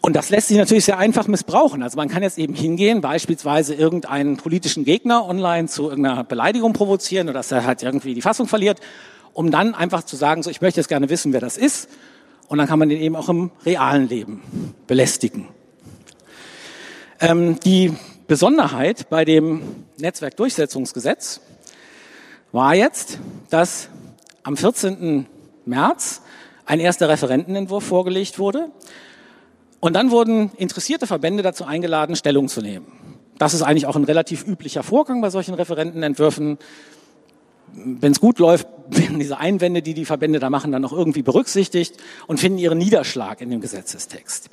Und 0.00 0.16
das 0.16 0.30
lässt 0.30 0.48
sich 0.48 0.56
natürlich 0.56 0.86
sehr 0.86 0.96
einfach 0.96 1.26
missbrauchen. 1.26 1.82
Also 1.82 1.98
man 1.98 2.08
kann 2.08 2.22
jetzt 2.22 2.38
eben 2.38 2.54
hingehen, 2.54 3.02
beispielsweise 3.02 3.74
irgendeinen 3.74 4.38
politischen 4.38 4.86
Gegner 4.86 5.28
online 5.28 5.68
zu 5.68 5.90
irgendeiner 5.90 6.24
Beleidigung 6.24 6.72
provozieren 6.72 7.28
oder 7.28 7.40
dass 7.40 7.52
er 7.52 7.66
halt 7.66 7.82
irgendwie 7.82 8.14
die 8.14 8.22
Fassung 8.22 8.48
verliert 8.48 8.80
um 9.34 9.50
dann 9.50 9.74
einfach 9.74 10.02
zu 10.02 10.16
sagen, 10.16 10.42
so 10.42 10.48
ich 10.48 10.62
möchte 10.62 10.80
jetzt 10.80 10.88
gerne 10.88 11.10
wissen, 11.10 11.34
wer 11.34 11.40
das 11.40 11.58
ist. 11.58 11.90
Und 12.48 12.56
dann 12.56 12.66
kann 12.66 12.78
man 12.78 12.88
den 12.88 13.02
eben 13.02 13.16
auch 13.16 13.28
im 13.28 13.50
realen 13.66 14.08
Leben 14.08 14.40
belästigen. 14.86 15.48
Ähm, 17.20 17.58
die 17.60 17.94
Besonderheit 18.26 19.08
bei 19.08 19.24
dem 19.24 19.62
Netzwerkdurchsetzungsgesetz 19.98 21.40
war 22.52 22.74
jetzt, 22.74 23.18
dass 23.48 23.88
am 24.42 24.56
14. 24.56 25.26
März 25.64 26.22
ein 26.66 26.80
erster 26.80 27.08
Referentenentwurf 27.08 27.84
vorgelegt 27.84 28.38
wurde. 28.38 28.70
Und 29.80 29.94
dann 29.94 30.10
wurden 30.10 30.50
interessierte 30.56 31.06
Verbände 31.06 31.42
dazu 31.42 31.64
eingeladen, 31.64 32.16
Stellung 32.16 32.48
zu 32.48 32.60
nehmen. 32.60 32.86
Das 33.38 33.54
ist 33.54 33.62
eigentlich 33.62 33.86
auch 33.86 33.96
ein 33.96 34.04
relativ 34.04 34.46
üblicher 34.46 34.82
Vorgang 34.82 35.20
bei 35.20 35.30
solchen 35.30 35.54
Referentenentwürfen. 35.54 36.58
Wenn 37.72 38.12
es 38.12 38.20
gut 38.20 38.38
läuft, 38.38 38.66
werden 38.88 39.18
diese 39.18 39.38
Einwände, 39.38 39.80
die 39.80 39.94
die 39.94 40.04
Verbände 40.04 40.38
da 40.38 40.50
machen, 40.50 40.72
dann 40.72 40.82
noch 40.82 40.92
irgendwie 40.92 41.22
berücksichtigt 41.22 41.96
und 42.26 42.40
finden 42.40 42.58
ihren 42.58 42.78
Niederschlag 42.78 43.40
in 43.40 43.50
dem 43.50 43.60
Gesetzestext. 43.60 44.50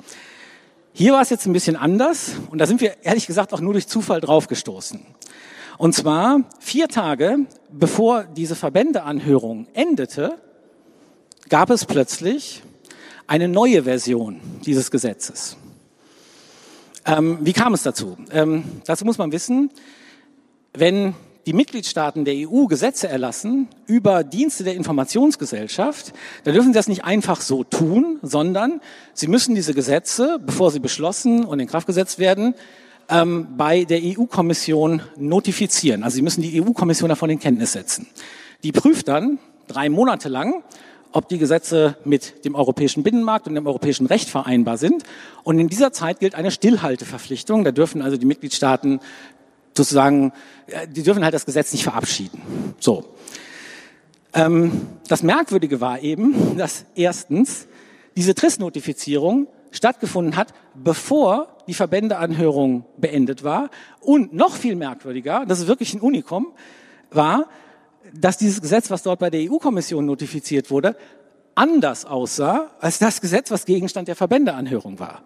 Hier 0.96 1.12
war 1.12 1.22
es 1.22 1.30
jetzt 1.30 1.44
ein 1.46 1.52
bisschen 1.52 1.74
anders 1.74 2.34
und 2.52 2.58
da 2.58 2.66
sind 2.66 2.80
wir 2.80 2.94
ehrlich 3.02 3.26
gesagt 3.26 3.52
auch 3.52 3.60
nur 3.60 3.72
durch 3.72 3.88
Zufall 3.88 4.20
draufgestoßen. 4.20 5.04
Und 5.76 5.92
zwar 5.92 6.44
vier 6.60 6.86
Tage 6.86 7.38
bevor 7.68 8.22
diese 8.22 8.54
Verbändeanhörung 8.54 9.66
endete, 9.74 10.38
gab 11.48 11.70
es 11.70 11.84
plötzlich 11.84 12.62
eine 13.26 13.48
neue 13.48 13.82
Version 13.82 14.40
dieses 14.64 14.92
Gesetzes. 14.92 15.56
Ähm, 17.04 17.38
wie 17.40 17.52
kam 17.52 17.74
es 17.74 17.82
dazu? 17.82 18.16
Ähm, 18.30 18.62
dazu 18.86 19.04
muss 19.04 19.18
man 19.18 19.32
wissen, 19.32 19.70
wenn 20.74 21.16
die 21.46 21.52
Mitgliedstaaten 21.52 22.24
der 22.24 22.34
EU 22.48 22.66
Gesetze 22.66 23.08
erlassen 23.08 23.68
über 23.86 24.24
Dienste 24.24 24.64
der 24.64 24.74
Informationsgesellschaft, 24.74 26.12
dann 26.44 26.54
dürfen 26.54 26.72
sie 26.72 26.78
das 26.78 26.88
nicht 26.88 27.04
einfach 27.04 27.40
so 27.40 27.64
tun, 27.64 28.18
sondern 28.22 28.80
sie 29.12 29.28
müssen 29.28 29.54
diese 29.54 29.74
Gesetze, 29.74 30.38
bevor 30.44 30.70
sie 30.70 30.80
beschlossen 30.80 31.44
und 31.44 31.60
in 31.60 31.66
Kraft 31.66 31.86
gesetzt 31.86 32.18
werden, 32.18 32.54
ähm, 33.08 33.48
bei 33.56 33.84
der 33.84 34.00
EU-Kommission 34.02 35.02
notifizieren. 35.16 36.02
Also 36.02 36.16
sie 36.16 36.22
müssen 36.22 36.42
die 36.42 36.62
EU-Kommission 36.62 37.08
davon 37.08 37.30
in 37.30 37.38
Kenntnis 37.38 37.72
setzen. 37.72 38.06
Die 38.62 38.72
prüft 38.72 39.08
dann 39.08 39.38
drei 39.66 39.88
Monate 39.88 40.28
lang, 40.28 40.62
ob 41.12 41.28
die 41.28 41.38
Gesetze 41.38 41.96
mit 42.04 42.44
dem 42.44 42.54
europäischen 42.56 43.04
Binnenmarkt 43.04 43.46
und 43.46 43.54
dem 43.54 43.66
europäischen 43.66 44.06
Recht 44.06 44.28
vereinbar 44.28 44.78
sind. 44.78 45.04
Und 45.44 45.58
in 45.58 45.68
dieser 45.68 45.92
Zeit 45.92 46.18
gilt 46.18 46.34
eine 46.34 46.50
Stillhalteverpflichtung. 46.50 47.62
Da 47.62 47.70
dürfen 47.70 48.02
also 48.02 48.16
die 48.16 48.26
Mitgliedstaaten 48.26 49.00
sozusagen, 49.76 50.32
äh, 50.66 50.86
die 50.88 51.02
dürfen 51.02 51.24
halt 51.24 51.34
das 51.34 51.46
Gesetz 51.46 51.72
nicht 51.72 51.84
verabschieden. 51.84 52.40
So. 52.80 53.04
Ähm, 54.32 54.88
das 55.08 55.22
Merkwürdige 55.22 55.80
war 55.80 56.00
eben, 56.00 56.56
dass 56.56 56.84
erstens 56.94 57.66
diese 58.16 58.34
TRIS-Notifizierung 58.34 59.48
stattgefunden 59.70 60.36
hat, 60.36 60.54
bevor 60.74 61.48
die 61.66 61.74
Verbändeanhörung 61.74 62.84
beendet 62.96 63.42
war. 63.42 63.70
Und 64.00 64.32
noch 64.32 64.54
viel 64.54 64.76
merkwürdiger, 64.76 65.44
das 65.46 65.60
ist 65.60 65.66
wirklich 65.66 65.94
ein 65.94 66.00
Unikum, 66.00 66.52
war, 67.10 67.46
dass 68.12 68.38
dieses 68.38 68.60
Gesetz, 68.60 68.90
was 68.90 69.02
dort 69.02 69.18
bei 69.18 69.30
der 69.30 69.50
EU-Kommission 69.50 70.06
notifiziert 70.06 70.70
wurde, 70.70 70.96
anders 71.54 72.04
aussah 72.04 72.70
als 72.80 72.98
das 72.98 73.20
Gesetz, 73.20 73.50
was 73.50 73.64
Gegenstand 73.64 74.08
der 74.08 74.16
Verbändeanhörung 74.16 74.98
war. 74.98 75.22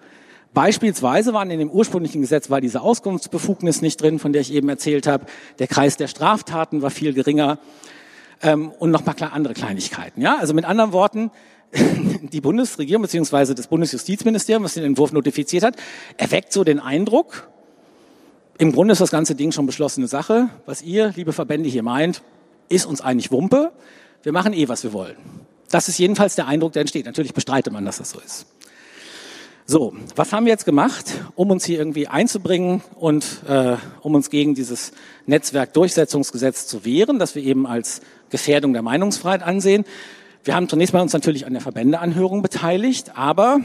Beispielsweise 0.54 1.34
waren 1.34 1.50
in 1.50 1.58
dem 1.58 1.70
ursprünglichen 1.70 2.22
Gesetz 2.22 2.50
war 2.50 2.60
diese 2.60 2.80
Auskunftsbefugnis 2.80 3.82
nicht 3.82 4.00
drin, 4.00 4.18
von 4.18 4.32
der 4.32 4.42
ich 4.42 4.52
eben 4.52 4.68
erzählt 4.68 5.06
habe. 5.06 5.26
Der 5.58 5.66
Kreis 5.66 5.96
der 5.96 6.08
Straftaten 6.08 6.82
war 6.82 6.90
viel 6.90 7.12
geringer 7.12 7.58
ähm, 8.42 8.70
und 8.78 8.90
noch 8.90 9.04
mal 9.04 9.14
andere 9.32 9.54
Kleinigkeiten. 9.54 10.20
Ja, 10.20 10.38
also 10.38 10.54
mit 10.54 10.64
anderen 10.64 10.92
Worten, 10.92 11.30
die 12.32 12.40
Bundesregierung 12.40 13.02
bzw. 13.02 13.54
das 13.54 13.66
Bundesjustizministerium, 13.66 14.64
was 14.64 14.74
den 14.74 14.84
Entwurf 14.84 15.12
notifiziert 15.12 15.64
hat, 15.64 15.76
erweckt 16.16 16.52
so 16.52 16.64
den 16.64 16.80
Eindruck, 16.80 17.48
im 18.60 18.72
Grunde 18.72 18.92
ist 18.92 19.00
das 19.00 19.12
ganze 19.12 19.36
Ding 19.36 19.52
schon 19.52 19.66
beschlossene 19.66 20.08
Sache. 20.08 20.48
Was 20.66 20.82
ihr, 20.82 21.12
liebe 21.14 21.32
Verbände, 21.32 21.68
hier 21.68 21.84
meint, 21.84 22.22
ist 22.68 22.86
uns 22.86 23.00
eigentlich 23.00 23.30
Wumpe. 23.30 23.70
Wir 24.24 24.32
machen 24.32 24.52
eh, 24.52 24.68
was 24.68 24.82
wir 24.82 24.92
wollen. 24.92 25.16
Das 25.70 25.88
ist 25.88 25.96
jedenfalls 25.98 26.34
der 26.34 26.48
Eindruck, 26.48 26.72
der 26.72 26.80
entsteht. 26.80 27.06
Natürlich 27.06 27.32
bestreitet 27.32 27.72
man, 27.72 27.84
dass 27.84 27.98
das 27.98 28.10
so 28.10 28.18
ist. 28.18 28.46
So, 29.70 29.92
was 30.16 30.32
haben 30.32 30.46
wir 30.46 30.50
jetzt 30.50 30.64
gemacht, 30.64 31.12
um 31.34 31.50
uns 31.50 31.62
hier 31.62 31.78
irgendwie 31.78 32.08
einzubringen 32.08 32.80
und 32.94 33.42
äh, 33.46 33.76
um 34.00 34.14
uns 34.14 34.30
gegen 34.30 34.54
dieses 34.54 34.92
Netzwerkdurchsetzungsgesetz 35.26 36.66
zu 36.66 36.86
wehren, 36.86 37.18
das 37.18 37.34
wir 37.34 37.42
eben 37.42 37.66
als 37.66 38.00
Gefährdung 38.30 38.72
der 38.72 38.80
Meinungsfreiheit 38.80 39.42
ansehen? 39.42 39.84
Wir 40.42 40.54
haben 40.54 40.70
zunächst 40.70 40.94
mal 40.94 41.02
uns 41.02 41.12
natürlich 41.12 41.44
an 41.44 41.52
der 41.52 41.60
Verbändeanhörung 41.60 42.40
beteiligt, 42.40 43.18
aber 43.18 43.60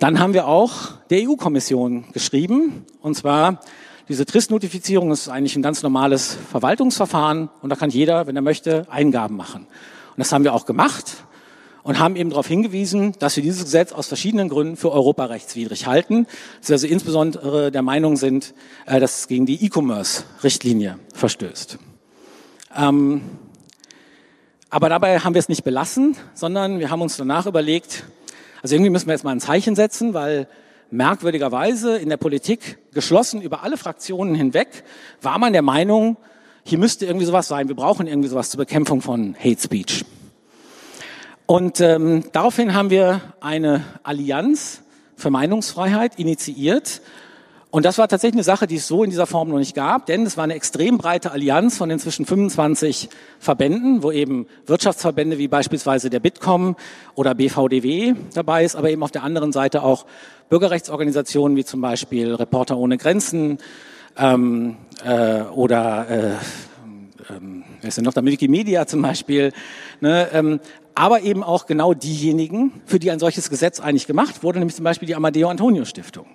dann 0.00 0.18
haben 0.18 0.34
wir 0.34 0.48
auch 0.48 0.94
der 1.10 1.28
EU-Kommission 1.28 2.06
geschrieben, 2.12 2.84
und 3.02 3.14
zwar 3.14 3.60
diese 4.08 4.26
TRIS-Notifizierung 4.26 5.12
ist 5.12 5.28
eigentlich 5.28 5.54
ein 5.54 5.62
ganz 5.62 5.84
normales 5.84 6.36
Verwaltungsverfahren 6.50 7.50
und 7.62 7.70
da 7.70 7.76
kann 7.76 7.90
jeder, 7.90 8.26
wenn 8.26 8.34
er 8.34 8.42
möchte, 8.42 8.90
Eingaben 8.90 9.36
machen. 9.36 9.68
Und 9.68 10.18
das 10.18 10.32
haben 10.32 10.42
wir 10.42 10.54
auch 10.54 10.66
gemacht 10.66 11.18
und 11.82 11.98
haben 11.98 12.16
eben 12.16 12.30
darauf 12.30 12.46
hingewiesen, 12.46 13.14
dass 13.18 13.36
wir 13.36 13.42
dieses 13.42 13.64
Gesetz 13.64 13.92
aus 13.92 14.08
verschiedenen 14.08 14.48
Gründen 14.48 14.76
für 14.76 14.92
europarechtswidrig 14.92 15.86
halten, 15.86 16.26
dass 16.60 16.68
wir 16.68 16.74
also 16.74 16.86
insbesondere 16.86 17.70
der 17.70 17.82
Meinung 17.82 18.16
sind, 18.16 18.54
äh, 18.86 19.00
dass 19.00 19.20
es 19.20 19.28
gegen 19.28 19.46
die 19.46 19.64
E-Commerce-Richtlinie 19.64 20.98
verstößt. 21.14 21.78
Ähm, 22.76 23.22
aber 24.68 24.88
dabei 24.88 25.18
haben 25.18 25.34
wir 25.34 25.40
es 25.40 25.48
nicht 25.48 25.64
belassen, 25.64 26.16
sondern 26.34 26.78
wir 26.78 26.90
haben 26.90 27.02
uns 27.02 27.16
danach 27.16 27.46
überlegt, 27.46 28.04
also 28.62 28.74
irgendwie 28.74 28.90
müssen 28.90 29.06
wir 29.06 29.14
jetzt 29.14 29.24
mal 29.24 29.32
ein 29.32 29.40
Zeichen 29.40 29.74
setzen, 29.74 30.14
weil 30.14 30.46
merkwürdigerweise 30.90 31.96
in 31.96 32.08
der 32.08 32.16
Politik 32.16 32.78
geschlossen 32.92 33.42
über 33.42 33.62
alle 33.62 33.76
Fraktionen 33.76 34.34
hinweg 34.34 34.84
war 35.22 35.38
man 35.38 35.52
der 35.52 35.62
Meinung, 35.62 36.16
hier 36.62 36.78
müsste 36.78 37.06
irgendwie 37.06 37.26
sowas 37.26 37.48
sein. 37.48 37.68
Wir 37.68 37.74
brauchen 37.74 38.06
irgendwie 38.06 38.28
sowas 38.28 38.50
zur 38.50 38.58
Bekämpfung 38.58 39.00
von 39.00 39.34
Hate 39.42 39.60
Speech. 39.60 40.04
Und 41.50 41.80
ähm, 41.80 42.22
daraufhin 42.30 42.74
haben 42.74 42.90
wir 42.90 43.22
eine 43.40 43.82
Allianz 44.04 44.82
für 45.16 45.30
Meinungsfreiheit 45.30 46.16
initiiert. 46.16 47.02
Und 47.70 47.84
das 47.84 47.98
war 47.98 48.06
tatsächlich 48.06 48.36
eine 48.36 48.44
Sache, 48.44 48.68
die 48.68 48.76
es 48.76 48.86
so 48.86 49.02
in 49.02 49.10
dieser 49.10 49.26
Form 49.26 49.48
noch 49.48 49.58
nicht 49.58 49.74
gab, 49.74 50.06
denn 50.06 50.24
es 50.24 50.36
war 50.36 50.44
eine 50.44 50.54
extrem 50.54 50.96
breite 50.96 51.32
Allianz 51.32 51.76
von 51.76 51.90
inzwischen 51.90 52.24
25 52.24 53.08
Verbänden, 53.40 54.04
wo 54.04 54.12
eben 54.12 54.46
Wirtschaftsverbände 54.66 55.38
wie 55.38 55.48
beispielsweise 55.48 56.08
der 56.08 56.20
Bitkom 56.20 56.76
oder 57.16 57.34
BVDW 57.34 58.14
dabei 58.32 58.64
ist, 58.64 58.76
aber 58.76 58.90
eben 58.90 59.02
auf 59.02 59.10
der 59.10 59.24
anderen 59.24 59.50
Seite 59.50 59.82
auch 59.82 60.06
Bürgerrechtsorganisationen 60.50 61.56
wie 61.56 61.64
zum 61.64 61.80
Beispiel 61.80 62.32
Reporter 62.32 62.76
ohne 62.76 62.96
Grenzen 62.96 63.58
ähm, 64.16 64.76
äh, 65.04 65.40
oder 65.52 66.08
äh, 66.08 66.30
ähm, 67.36 67.64
wer 67.80 67.88
ist 67.88 67.96
denn 67.96 68.04
noch 68.04 68.12
da? 68.12 68.24
Wikimedia 68.24 68.86
zum 68.86 69.02
Beispiel. 69.02 69.52
Ne, 70.00 70.28
ähm, 70.32 70.60
aber 70.94 71.22
eben 71.22 71.42
auch 71.42 71.66
genau 71.66 71.94
diejenigen, 71.94 72.72
für 72.84 72.98
die 72.98 73.10
ein 73.10 73.18
solches 73.18 73.48
Gesetz 73.48 73.80
eigentlich 73.80 74.06
gemacht 74.06 74.42
wurde, 74.42 74.58
nämlich 74.58 74.76
zum 74.76 74.84
Beispiel 74.84 75.06
die 75.06 75.14
Amadeo 75.14 75.48
Antonio 75.48 75.84
Stiftung. 75.84 76.26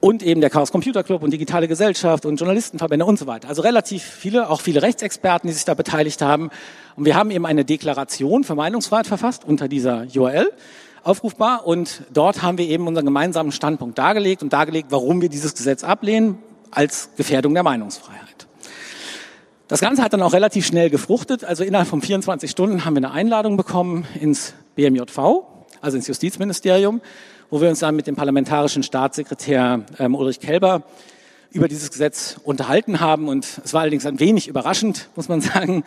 Und 0.00 0.22
eben 0.22 0.40
der 0.40 0.50
Chaos 0.50 0.70
Computer 0.70 1.02
Club 1.02 1.22
und 1.22 1.32
Digitale 1.32 1.66
Gesellschaft 1.66 2.24
und 2.24 2.36
Journalistenverbände 2.36 3.04
und 3.04 3.18
so 3.18 3.26
weiter. 3.26 3.48
Also 3.48 3.62
relativ 3.62 4.02
viele, 4.02 4.48
auch 4.48 4.60
viele 4.60 4.80
Rechtsexperten, 4.82 5.48
die 5.48 5.54
sich 5.54 5.64
da 5.64 5.74
beteiligt 5.74 6.22
haben. 6.22 6.50
Und 6.94 7.04
wir 7.04 7.16
haben 7.16 7.30
eben 7.32 7.46
eine 7.46 7.64
Deklaration 7.64 8.44
für 8.44 8.54
Meinungsfreiheit 8.54 9.08
verfasst 9.08 9.44
unter 9.44 9.66
dieser 9.66 10.06
URL 10.14 10.52
aufrufbar. 11.02 11.66
Und 11.66 12.02
dort 12.12 12.42
haben 12.42 12.58
wir 12.58 12.68
eben 12.68 12.86
unseren 12.86 13.06
gemeinsamen 13.06 13.50
Standpunkt 13.50 13.98
dargelegt 13.98 14.42
und 14.42 14.52
dargelegt, 14.52 14.88
warum 14.90 15.20
wir 15.20 15.28
dieses 15.28 15.54
Gesetz 15.54 15.82
ablehnen 15.82 16.38
als 16.70 17.10
Gefährdung 17.16 17.54
der 17.54 17.62
Meinungsfreiheit. 17.62 18.47
Das 19.68 19.82
Ganze 19.82 20.02
hat 20.02 20.14
dann 20.14 20.22
auch 20.22 20.32
relativ 20.32 20.66
schnell 20.66 20.88
gefruchtet. 20.88 21.44
Also 21.44 21.62
innerhalb 21.62 21.88
von 21.88 22.00
24 22.00 22.50
Stunden 22.50 22.86
haben 22.86 22.94
wir 22.94 23.04
eine 23.04 23.10
Einladung 23.10 23.58
bekommen 23.58 24.06
ins 24.18 24.54
BMJV, 24.76 25.18
also 25.82 25.98
ins 25.98 26.06
Justizministerium, 26.06 27.02
wo 27.50 27.60
wir 27.60 27.68
uns 27.68 27.80
dann 27.80 27.94
mit 27.94 28.06
dem 28.06 28.16
parlamentarischen 28.16 28.82
Staatssekretär 28.82 29.84
ähm, 29.98 30.14
Ulrich 30.14 30.40
Kelber 30.40 30.84
über 31.50 31.68
dieses 31.68 31.90
Gesetz 31.90 32.40
unterhalten 32.44 33.00
haben. 33.00 33.28
Und 33.28 33.60
es 33.62 33.74
war 33.74 33.82
allerdings 33.82 34.06
ein 34.06 34.18
wenig 34.20 34.48
überraschend, 34.48 35.10
muss 35.16 35.28
man 35.28 35.40
sagen, 35.42 35.84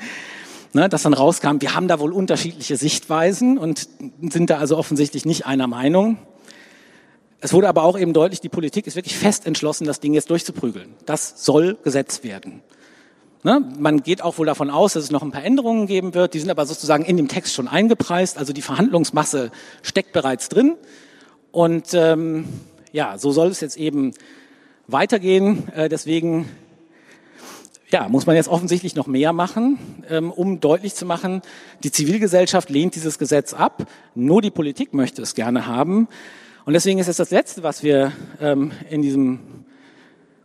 ne, 0.74 0.88
dass 0.88 1.02
dann 1.02 1.16
rauskam, 1.16 1.58
wir 1.60 1.74
haben 1.74 1.88
da 1.88 2.00
wohl 2.00 2.14
unterschiedliche 2.14 2.78
Sichtweisen 2.78 3.58
und 3.58 3.90
sind 4.30 4.52
da 4.52 4.60
also 4.60 4.78
offensichtlich 4.78 5.26
nicht 5.26 5.48
einer 5.48 5.66
Meinung. 5.66 6.20
Es 7.40 7.52
wurde 7.52 7.68
aber 7.68 7.82
auch 7.82 7.98
eben 7.98 8.14
deutlich, 8.14 8.42
die 8.42 8.50
Politik 8.50 8.86
ist 8.86 8.96
wirklich 8.96 9.18
fest 9.18 9.48
entschlossen, 9.48 9.86
das 9.86 10.00
Ding 10.00 10.14
jetzt 10.14 10.30
durchzuprügeln. 10.30 10.94
Das 11.08 11.44
soll 11.44 11.80
Gesetz 11.84 12.24
werden. 12.24 12.62
Ne? 13.44 13.64
Man 13.80 14.04
geht 14.04 14.22
auch 14.22 14.38
wohl 14.38 14.46
davon 14.46 14.70
aus, 14.70 14.94
dass 14.94 15.04
es 15.04 15.12
noch 15.12 15.24
ein 15.24 15.32
paar 15.32 15.44
Änderungen 15.44 15.88
geben 15.88 16.14
wird. 16.14 16.34
Die 16.34 16.40
sind 16.40 16.50
aber 16.50 16.66
sozusagen 16.66 17.04
in 17.04 17.18
dem 17.18 17.28
Text 17.28 17.54
schon 17.54 17.68
eingepreist. 17.68 18.38
Also 18.38 18.54
die 18.54 18.62
Verhandlungsmasse 18.62 19.52
steckt 19.82 20.14
bereits 20.14 20.50
drin. 20.50 20.76
Und 21.52 21.94
ähm, 21.94 22.46
ja, 22.92 23.18
so 23.18 23.32
soll 23.32 23.50
es 23.50 23.62
jetzt 23.62 23.78
eben 23.78 24.14
weitergehen. 24.88 25.70
Äh, 25.74 25.90
deswegen 25.90 26.50
ja, 27.92 28.08
muss 28.08 28.26
man 28.26 28.36
jetzt 28.36 28.48
offensichtlich 28.48 28.96
noch 28.96 29.08
mehr 29.08 29.34
machen, 29.34 29.78
ähm, 30.10 30.32
um 30.32 30.60
deutlich 30.60 30.96
zu 30.96 31.06
machen, 31.06 31.42
die 31.84 31.92
Zivilgesellschaft 31.92 32.70
lehnt 32.70 32.96
dieses 32.96 33.20
Gesetz 33.20 33.54
ab, 33.54 33.86
nur 34.16 34.42
die 34.42 34.52
Politik 34.52 34.94
möchte 34.94 35.22
es 35.22 35.36
gerne 35.36 35.68
haben. 35.68 36.08
Und 36.64 36.74
deswegen 36.74 37.00
ist 37.00 37.10
es 37.10 37.18
das 37.18 37.32
Letzte, 37.32 37.64
was 37.64 37.84
wir 37.84 38.14
ähm, 38.40 38.72
in 38.90 39.02
diesem 39.02 39.40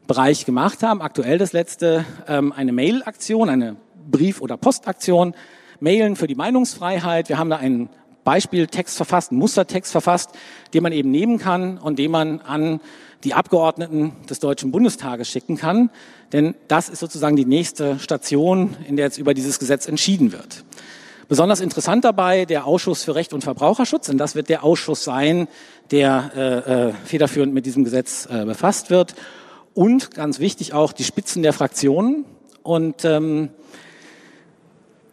Bereich 0.06 0.46
gemacht 0.46 0.82
haben, 0.82 1.02
aktuell 1.02 1.38
das 1.38 1.52
Letzte, 1.52 2.04
ähm, 2.28 2.52
eine 2.52 2.72
Mail-Aktion, 2.72 3.48
eine 3.48 3.76
Brief- 4.10 4.40
oder 4.40 4.56
Postaktion, 4.56 5.34
Mailen 5.80 6.16
für 6.16 6.26
die 6.26 6.34
Meinungsfreiheit. 6.34 7.28
Wir 7.28 7.38
haben 7.38 7.50
da 7.50 7.56
einen 7.56 7.88
Beispieltext 8.24 8.96
verfasst, 8.96 9.30
einen 9.30 9.40
Mustertext 9.40 9.92
verfasst, 9.92 10.30
den 10.74 10.82
man 10.82 10.92
eben 10.92 11.10
nehmen 11.10 11.38
kann 11.38 11.78
und 11.78 11.98
den 11.98 12.10
man 12.10 12.40
an 12.40 12.80
die 13.24 13.34
Abgeordneten 13.34 14.12
des 14.28 14.40
Deutschen 14.40 14.70
Bundestages 14.70 15.28
schicken 15.28 15.56
kann. 15.56 15.90
Denn 16.32 16.54
das 16.68 16.88
ist 16.88 17.00
sozusagen 17.00 17.36
die 17.36 17.44
nächste 17.44 17.98
Station, 17.98 18.76
in 18.88 18.96
der 18.96 19.06
jetzt 19.06 19.18
über 19.18 19.34
dieses 19.34 19.58
Gesetz 19.58 19.86
entschieden 19.86 20.32
wird. 20.32 20.64
Besonders 21.28 21.60
interessant 21.60 22.04
dabei 22.04 22.44
der 22.44 22.66
Ausschuss 22.66 23.02
für 23.02 23.16
Recht 23.16 23.32
und 23.32 23.42
Verbraucherschutz, 23.42 24.06
denn 24.06 24.18
das 24.18 24.36
wird 24.36 24.48
der 24.48 24.62
Ausschuss 24.62 25.02
sein, 25.02 25.48
der 25.90 26.30
äh, 26.36 26.88
äh, 26.88 26.92
federführend 27.04 27.52
mit 27.52 27.66
diesem 27.66 27.82
Gesetz 27.82 28.28
äh, 28.30 28.44
befasst 28.44 28.90
wird. 28.90 29.16
Und 29.76 30.14
ganz 30.14 30.40
wichtig 30.40 30.72
auch 30.72 30.94
die 30.94 31.04
Spitzen 31.04 31.42
der 31.42 31.52
Fraktionen. 31.52 32.24
Und 32.62 33.04
ähm, 33.04 33.50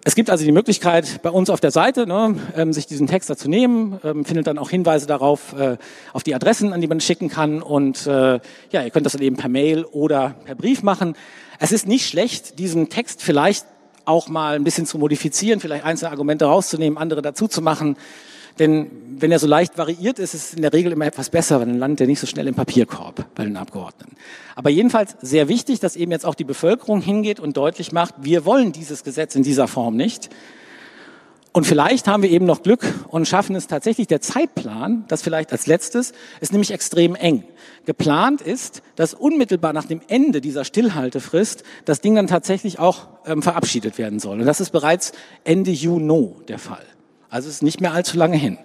es 0.06 0.15
gibt 0.15 0.30
also 0.30 0.45
die 0.45 0.54
Möglichkeit 0.54 1.21
bei 1.21 1.30
uns 1.30 1.49
auf 1.49 1.60
der 1.60 1.71
Seite, 1.71 2.08
ne, 2.08 2.38
ähm, 2.56 2.71
sich 2.71 2.88
diesen 2.88 3.08
Text 3.08 3.30
dazu 3.30 3.49
nehmen, 3.49 3.99
ähm, 4.06 4.23
findet 4.23 4.47
dann 4.47 4.58
auch 4.58 4.69
Hinweise 4.69 5.06
darauf, 5.06 5.52
äh, 5.60 5.76
auf 6.13 6.23
die 6.23 6.34
Adressen, 6.34 6.71
an 6.71 6.80
die 6.80 6.88
man 6.88 7.02
schicken 7.02 7.28
kann 7.28 7.62
und 7.62 8.08
äh, 8.08 8.39
ja, 8.71 8.84
ihr 8.84 8.89
könnt 8.89 9.06
das 9.06 9.12
dann 9.12 9.21
eben 9.21 9.36
per 9.36 9.49
Mail 9.49 9.84
oder 9.84 10.36
per 10.45 10.56
Brief 10.56 10.82
machen. 10.82 11.17
Es 11.60 11.73
ist 11.73 11.86
nicht 11.86 12.08
schlecht, 12.08 12.58
diesen 12.58 12.88
Text 12.88 13.21
vielleicht 13.21 13.65
auch 14.06 14.30
mal 14.30 14.56
ein 14.56 14.63
bisschen 14.63 14.86
zu 14.86 14.97
modifizieren, 14.97 15.60
vielleicht 15.60 15.84
einzelne 15.84 16.12
Argumente 16.12 16.45
rauszunehmen, 16.45 16.97
andere 16.97 17.21
dazu 17.21 17.49
zu 17.49 17.62
machen. 17.62 17.97
Denn 18.59 18.91
wenn 19.19 19.31
er 19.31 19.39
so 19.39 19.47
leicht 19.47 19.77
variiert 19.77 20.19
ist, 20.19 20.33
ist 20.33 20.47
es 20.47 20.53
in 20.53 20.61
der 20.61 20.73
Regel 20.73 20.91
immer 20.91 21.05
etwas 21.05 21.29
besser, 21.29 21.59
weil 21.59 21.67
dann 21.67 21.79
landet 21.79 22.01
er 22.01 22.07
nicht 22.07 22.19
so 22.19 22.27
schnell 22.27 22.47
im 22.47 22.55
Papierkorb 22.55 23.25
bei 23.35 23.43
den 23.43 23.57
Abgeordneten. 23.57 24.15
Aber 24.55 24.69
jedenfalls 24.69 25.15
sehr 25.21 25.47
wichtig, 25.47 25.79
dass 25.79 25.95
eben 25.95 26.11
jetzt 26.11 26.25
auch 26.25 26.35
die 26.35 26.43
Bevölkerung 26.43 27.01
hingeht 27.01 27.39
und 27.39 27.57
deutlich 27.57 27.91
macht, 27.91 28.15
wir 28.21 28.45
wollen 28.45 28.71
dieses 28.71 29.03
Gesetz 29.03 29.35
in 29.35 29.43
dieser 29.43 29.67
Form 29.67 29.95
nicht. 29.95 30.29
Und 31.55 31.67
vielleicht 31.67 32.07
haben 32.07 32.23
wir 32.23 32.31
eben 32.31 32.45
noch 32.45 32.63
Glück 32.63 32.83
und 33.09 33.27
schaffen 33.27 33.55
es 33.55 33.67
tatsächlich. 33.67 34.07
Der 34.07 34.21
Zeitplan, 34.21 35.05
das 35.07 35.21
vielleicht 35.21 35.51
als 35.51 35.67
letztes, 35.67 36.11
ist 36.41 36.51
nämlich 36.51 36.71
extrem 36.71 37.13
eng. 37.13 37.43
Geplant 37.85 38.41
ist, 38.41 38.81
dass 38.95 39.13
unmittelbar 39.13 39.71
nach 39.71 39.85
dem 39.85 40.01
Ende 40.07 40.41
dieser 40.41 40.65
Stillhaltefrist 40.65 41.63
das 41.85 42.01
Ding 42.01 42.15
dann 42.15 42.25
tatsächlich 42.25 42.79
auch 42.79 43.07
ähm, 43.27 43.43
verabschiedet 43.43 43.99
werden 43.99 44.19
soll. 44.19 44.39
Und 44.39 44.47
das 44.47 44.61
ist 44.61 44.71
bereits 44.71 45.11
Ende 45.43 45.69
Juni 45.69 46.33
der 46.47 46.57
Fall. 46.57 46.85
Also 47.33 47.49
es 47.49 47.55
ist 47.55 47.63
nicht 47.63 47.81
mehr 47.81 47.93
allzu 47.93 48.15
lange 48.15 48.37
hin. 48.37 48.59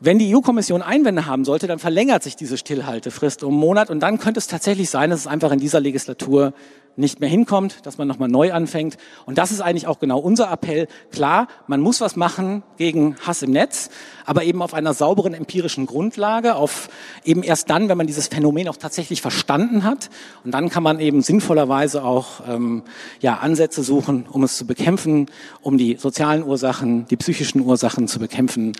Wenn 0.00 0.18
die 0.18 0.34
EU-Kommission 0.34 0.80
Einwände 0.80 1.26
haben 1.26 1.44
sollte, 1.44 1.66
dann 1.66 1.78
verlängert 1.78 2.22
sich 2.22 2.34
diese 2.34 2.56
Stillhaltefrist 2.56 3.42
um 3.42 3.52
einen 3.52 3.60
Monat 3.60 3.90
und 3.90 4.00
dann 4.00 4.18
könnte 4.18 4.38
es 4.38 4.46
tatsächlich 4.46 4.88
sein, 4.88 5.10
dass 5.10 5.20
es 5.20 5.26
einfach 5.26 5.52
in 5.52 5.58
dieser 5.58 5.78
Legislatur 5.78 6.54
nicht 6.96 7.20
mehr 7.20 7.28
hinkommt, 7.28 7.84
dass 7.84 7.98
man 7.98 8.08
nochmal 8.08 8.28
neu 8.28 8.52
anfängt. 8.52 8.96
Und 9.26 9.38
das 9.38 9.52
ist 9.52 9.60
eigentlich 9.60 9.86
auch 9.86 9.98
genau 9.98 10.18
unser 10.18 10.50
Appell. 10.50 10.88
Klar, 11.10 11.48
man 11.66 11.80
muss 11.80 12.00
was 12.00 12.16
machen 12.16 12.62
gegen 12.76 13.16
Hass 13.26 13.42
im 13.42 13.50
Netz, 13.50 13.90
aber 14.24 14.44
eben 14.44 14.62
auf 14.62 14.74
einer 14.74 14.94
sauberen 14.94 15.34
empirischen 15.34 15.86
Grundlage, 15.86 16.56
auf 16.56 16.88
eben 17.24 17.42
erst 17.42 17.70
dann, 17.70 17.88
wenn 17.88 17.98
man 17.98 18.06
dieses 18.06 18.28
Phänomen 18.28 18.68
auch 18.68 18.76
tatsächlich 18.76 19.22
verstanden 19.22 19.84
hat. 19.84 20.10
Und 20.44 20.52
dann 20.52 20.70
kann 20.70 20.82
man 20.82 21.00
eben 21.00 21.22
sinnvollerweise 21.22 22.02
auch 22.04 22.40
ähm, 22.48 22.82
ja, 23.20 23.34
Ansätze 23.38 23.82
suchen, 23.82 24.26
um 24.30 24.42
es 24.42 24.56
zu 24.56 24.66
bekämpfen, 24.66 25.26
um 25.60 25.78
die 25.78 25.96
sozialen 25.96 26.42
Ursachen, 26.42 27.06
die 27.08 27.16
psychischen 27.16 27.60
Ursachen 27.60 28.08
zu 28.08 28.18
bekämpfen, 28.18 28.72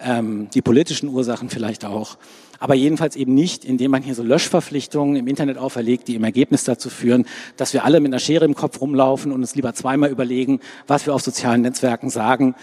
ähm, 0.00 0.48
die 0.54 0.62
politischen 0.62 1.08
Ursachen 1.08 1.48
vielleicht 1.48 1.84
auch 1.84 2.16
aber 2.62 2.76
jedenfalls 2.76 3.16
eben 3.16 3.34
nicht, 3.34 3.64
indem 3.64 3.90
man 3.90 4.04
hier 4.04 4.14
so 4.14 4.22
Löschverpflichtungen 4.22 5.16
im 5.16 5.26
Internet 5.26 5.58
auferlegt, 5.58 6.06
die 6.06 6.14
im 6.14 6.22
Ergebnis 6.22 6.62
dazu 6.62 6.90
führen, 6.90 7.26
dass 7.56 7.72
wir 7.72 7.84
alle 7.84 7.98
mit 7.98 8.10
einer 8.10 8.20
Schere 8.20 8.44
im 8.44 8.54
Kopf 8.54 8.80
rumlaufen 8.80 9.32
und 9.32 9.40
uns 9.40 9.56
lieber 9.56 9.74
zweimal 9.74 10.10
überlegen, 10.10 10.60
was 10.86 11.04
wir 11.04 11.12
auf 11.12 11.22
sozialen 11.22 11.62
Netzwerken 11.62 12.08
sagen. 12.08 12.54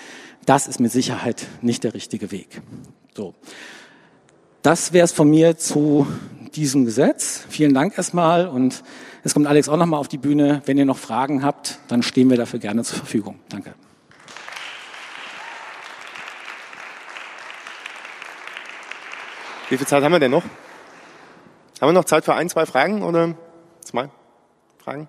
Das 0.46 0.70
ist 0.70 0.80
mit 0.80 0.94
Sicherheit 0.94 1.46
nicht 1.62 1.84
der 1.84 1.94
richtige 1.94 2.32
Weg. 2.32 2.62
So. 3.14 3.36
Das 4.62 4.94
wäre 4.94 5.04
es 5.04 5.12
von 5.12 5.30
mir 5.30 5.58
zu 5.58 6.08
diesem 6.56 6.86
Gesetz. 6.86 7.44
Vielen 7.50 7.74
Dank 7.74 7.98
erstmal 7.98 8.48
und 8.48 8.86
es 9.26 9.34
kommt 9.34 9.48
Alex 9.48 9.68
auch 9.68 9.76
nochmal 9.76 10.00
auf 10.00 10.08
die 10.08 10.18
Bühne. 10.18 10.62
Wenn 10.66 10.78
ihr 10.78 10.86
noch 10.86 10.98
Fragen 10.98 11.44
habt, 11.44 11.80
dann 11.90 12.04
stehen 12.04 12.30
wir 12.30 12.38
dafür 12.38 12.60
gerne 12.60 12.86
zur 12.86 13.00
Verfügung. 13.00 13.36
Danke. 13.50 13.74
Wie 19.70 19.78
viel 19.78 19.86
Zeit 19.86 20.04
haben 20.04 20.12
wir 20.12 20.20
denn 20.20 20.32
noch? 20.32 20.44
Haben 21.80 21.90
wir 21.90 21.94
noch 21.94 22.06
Zeit 22.06 22.26
für 22.26 22.34
ein, 22.34 22.50
zwei 22.50 22.66
Fragen 22.66 23.04
oder 23.04 23.36
zwei 23.82 24.10
Fragen? 24.84 25.08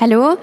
Hallo, 0.00 0.38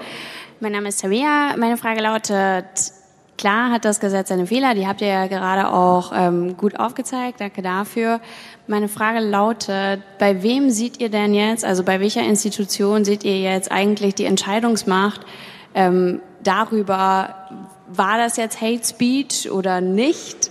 mein 0.60 0.70
Name 0.70 0.88
ist 0.88 1.00
Tamia. 1.00 1.56
Meine 1.56 1.76
Frage 1.76 2.00
lautet, 2.00 2.92
klar 3.38 3.70
hat 3.70 3.84
das 3.84 4.00
Gesetz 4.00 4.28
seine 4.28 4.46
Fehler, 4.46 4.74
die 4.74 4.86
habt 4.86 5.00
ihr 5.00 5.06
ja 5.06 5.26
gerade 5.26 5.72
auch 5.72 6.12
ähm, 6.14 6.56
gut 6.56 6.78
aufgezeigt, 6.78 7.40
danke 7.40 7.62
dafür. 7.62 8.20
Meine 8.66 8.88
Frage 8.88 9.20
lautet, 9.20 10.02
bei 10.18 10.42
wem 10.42 10.70
seht 10.70 11.00
ihr 11.00 11.08
denn 11.08 11.32
jetzt, 11.32 11.64
also 11.64 11.84
bei 11.84 12.00
welcher 12.00 12.22
Institution 12.22 13.04
seht 13.04 13.24
ihr 13.24 13.40
jetzt 13.40 13.72
eigentlich 13.72 14.14
die 14.14 14.26
Entscheidungsmacht 14.26 15.22
ähm, 15.74 16.20
darüber, 16.42 17.34
war 17.88 18.18
das 18.18 18.36
jetzt 18.36 18.60
Hate 18.60 18.84
Speech 18.84 19.50
oder 19.50 19.80
nicht? 19.80 20.50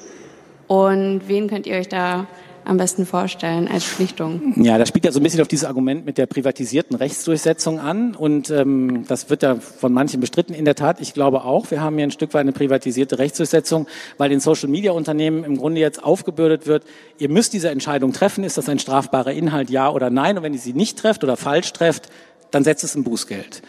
Und 0.67 1.27
wen 1.27 1.47
könnt 1.47 1.67
ihr 1.67 1.77
euch 1.77 1.89
da 1.89 2.25
am 2.67 2.77
besten 2.77 3.05
vorstellen 3.05 3.67
als 3.67 3.85
Schlichtung? 3.85 4.53
Ja, 4.57 4.77
das 4.77 4.89
spielt 4.89 5.05
ja 5.05 5.11
so 5.11 5.19
ein 5.19 5.23
bisschen 5.23 5.41
auf 5.41 5.47
dieses 5.47 5.65
Argument 5.65 6.05
mit 6.05 6.17
der 6.17 6.25
privatisierten 6.25 6.95
Rechtsdurchsetzung 6.95 7.79
an 7.79 8.15
und 8.15 8.49
ähm, 8.49 9.05
das 9.07 9.29
wird 9.29 9.43
ja 9.43 9.55
von 9.55 9.93
manchen 9.93 10.19
bestritten. 10.19 10.53
In 10.53 10.65
der 10.65 10.75
Tat, 10.75 11.01
ich 11.01 11.13
glaube 11.13 11.43
auch, 11.43 11.71
wir 11.71 11.81
haben 11.81 11.95
hier 11.95 12.05
ein 12.05 12.11
Stück 12.11 12.33
weit 12.33 12.41
eine 12.41 12.51
privatisierte 12.51 13.19
Rechtsdurchsetzung, 13.19 13.87
weil 14.17 14.29
den 14.29 14.39
Social-Media-Unternehmen 14.39 15.43
im 15.43 15.57
Grunde 15.57 15.81
jetzt 15.81 16.03
aufgebürdet 16.03 16.67
wird, 16.67 16.83
ihr 17.17 17.29
müsst 17.29 17.53
diese 17.53 17.69
Entscheidung 17.69 18.13
treffen, 18.13 18.43
ist 18.43 18.57
das 18.57 18.69
ein 18.69 18.79
strafbarer 18.79 19.31
Inhalt, 19.31 19.69
ja 19.69 19.89
oder 19.89 20.09
nein 20.09 20.37
und 20.37 20.43
wenn 20.43 20.53
ihr 20.53 20.59
sie 20.59 20.73
nicht 20.73 20.99
trefft 20.99 21.23
oder 21.23 21.37
falsch 21.37 21.71
trefft, 21.73 22.09
dann 22.51 22.63
setzt 22.63 22.83
es 22.83 22.95
ein 22.95 23.03
Bußgeld. 23.03 23.61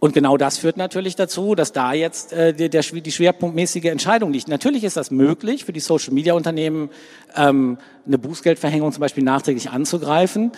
Und 0.00 0.14
genau 0.14 0.36
das 0.36 0.58
führt 0.58 0.76
natürlich 0.76 1.16
dazu, 1.16 1.56
dass 1.56 1.72
da 1.72 1.92
jetzt 1.92 2.32
äh, 2.32 2.54
der, 2.54 2.68
der, 2.68 2.82
die 2.82 3.12
schwerpunktmäßige 3.12 3.86
Entscheidung 3.86 4.32
liegt. 4.32 4.48
Natürlich 4.48 4.84
ist 4.84 4.96
das 4.96 5.10
möglich, 5.10 5.64
für 5.64 5.72
die 5.72 5.80
Social-Media-Unternehmen 5.80 6.90
ähm, 7.36 7.78
eine 8.06 8.18
Bußgeldverhängung 8.18 8.92
zum 8.92 9.00
Beispiel 9.00 9.24
nachträglich 9.24 9.70
anzugreifen. 9.70 10.52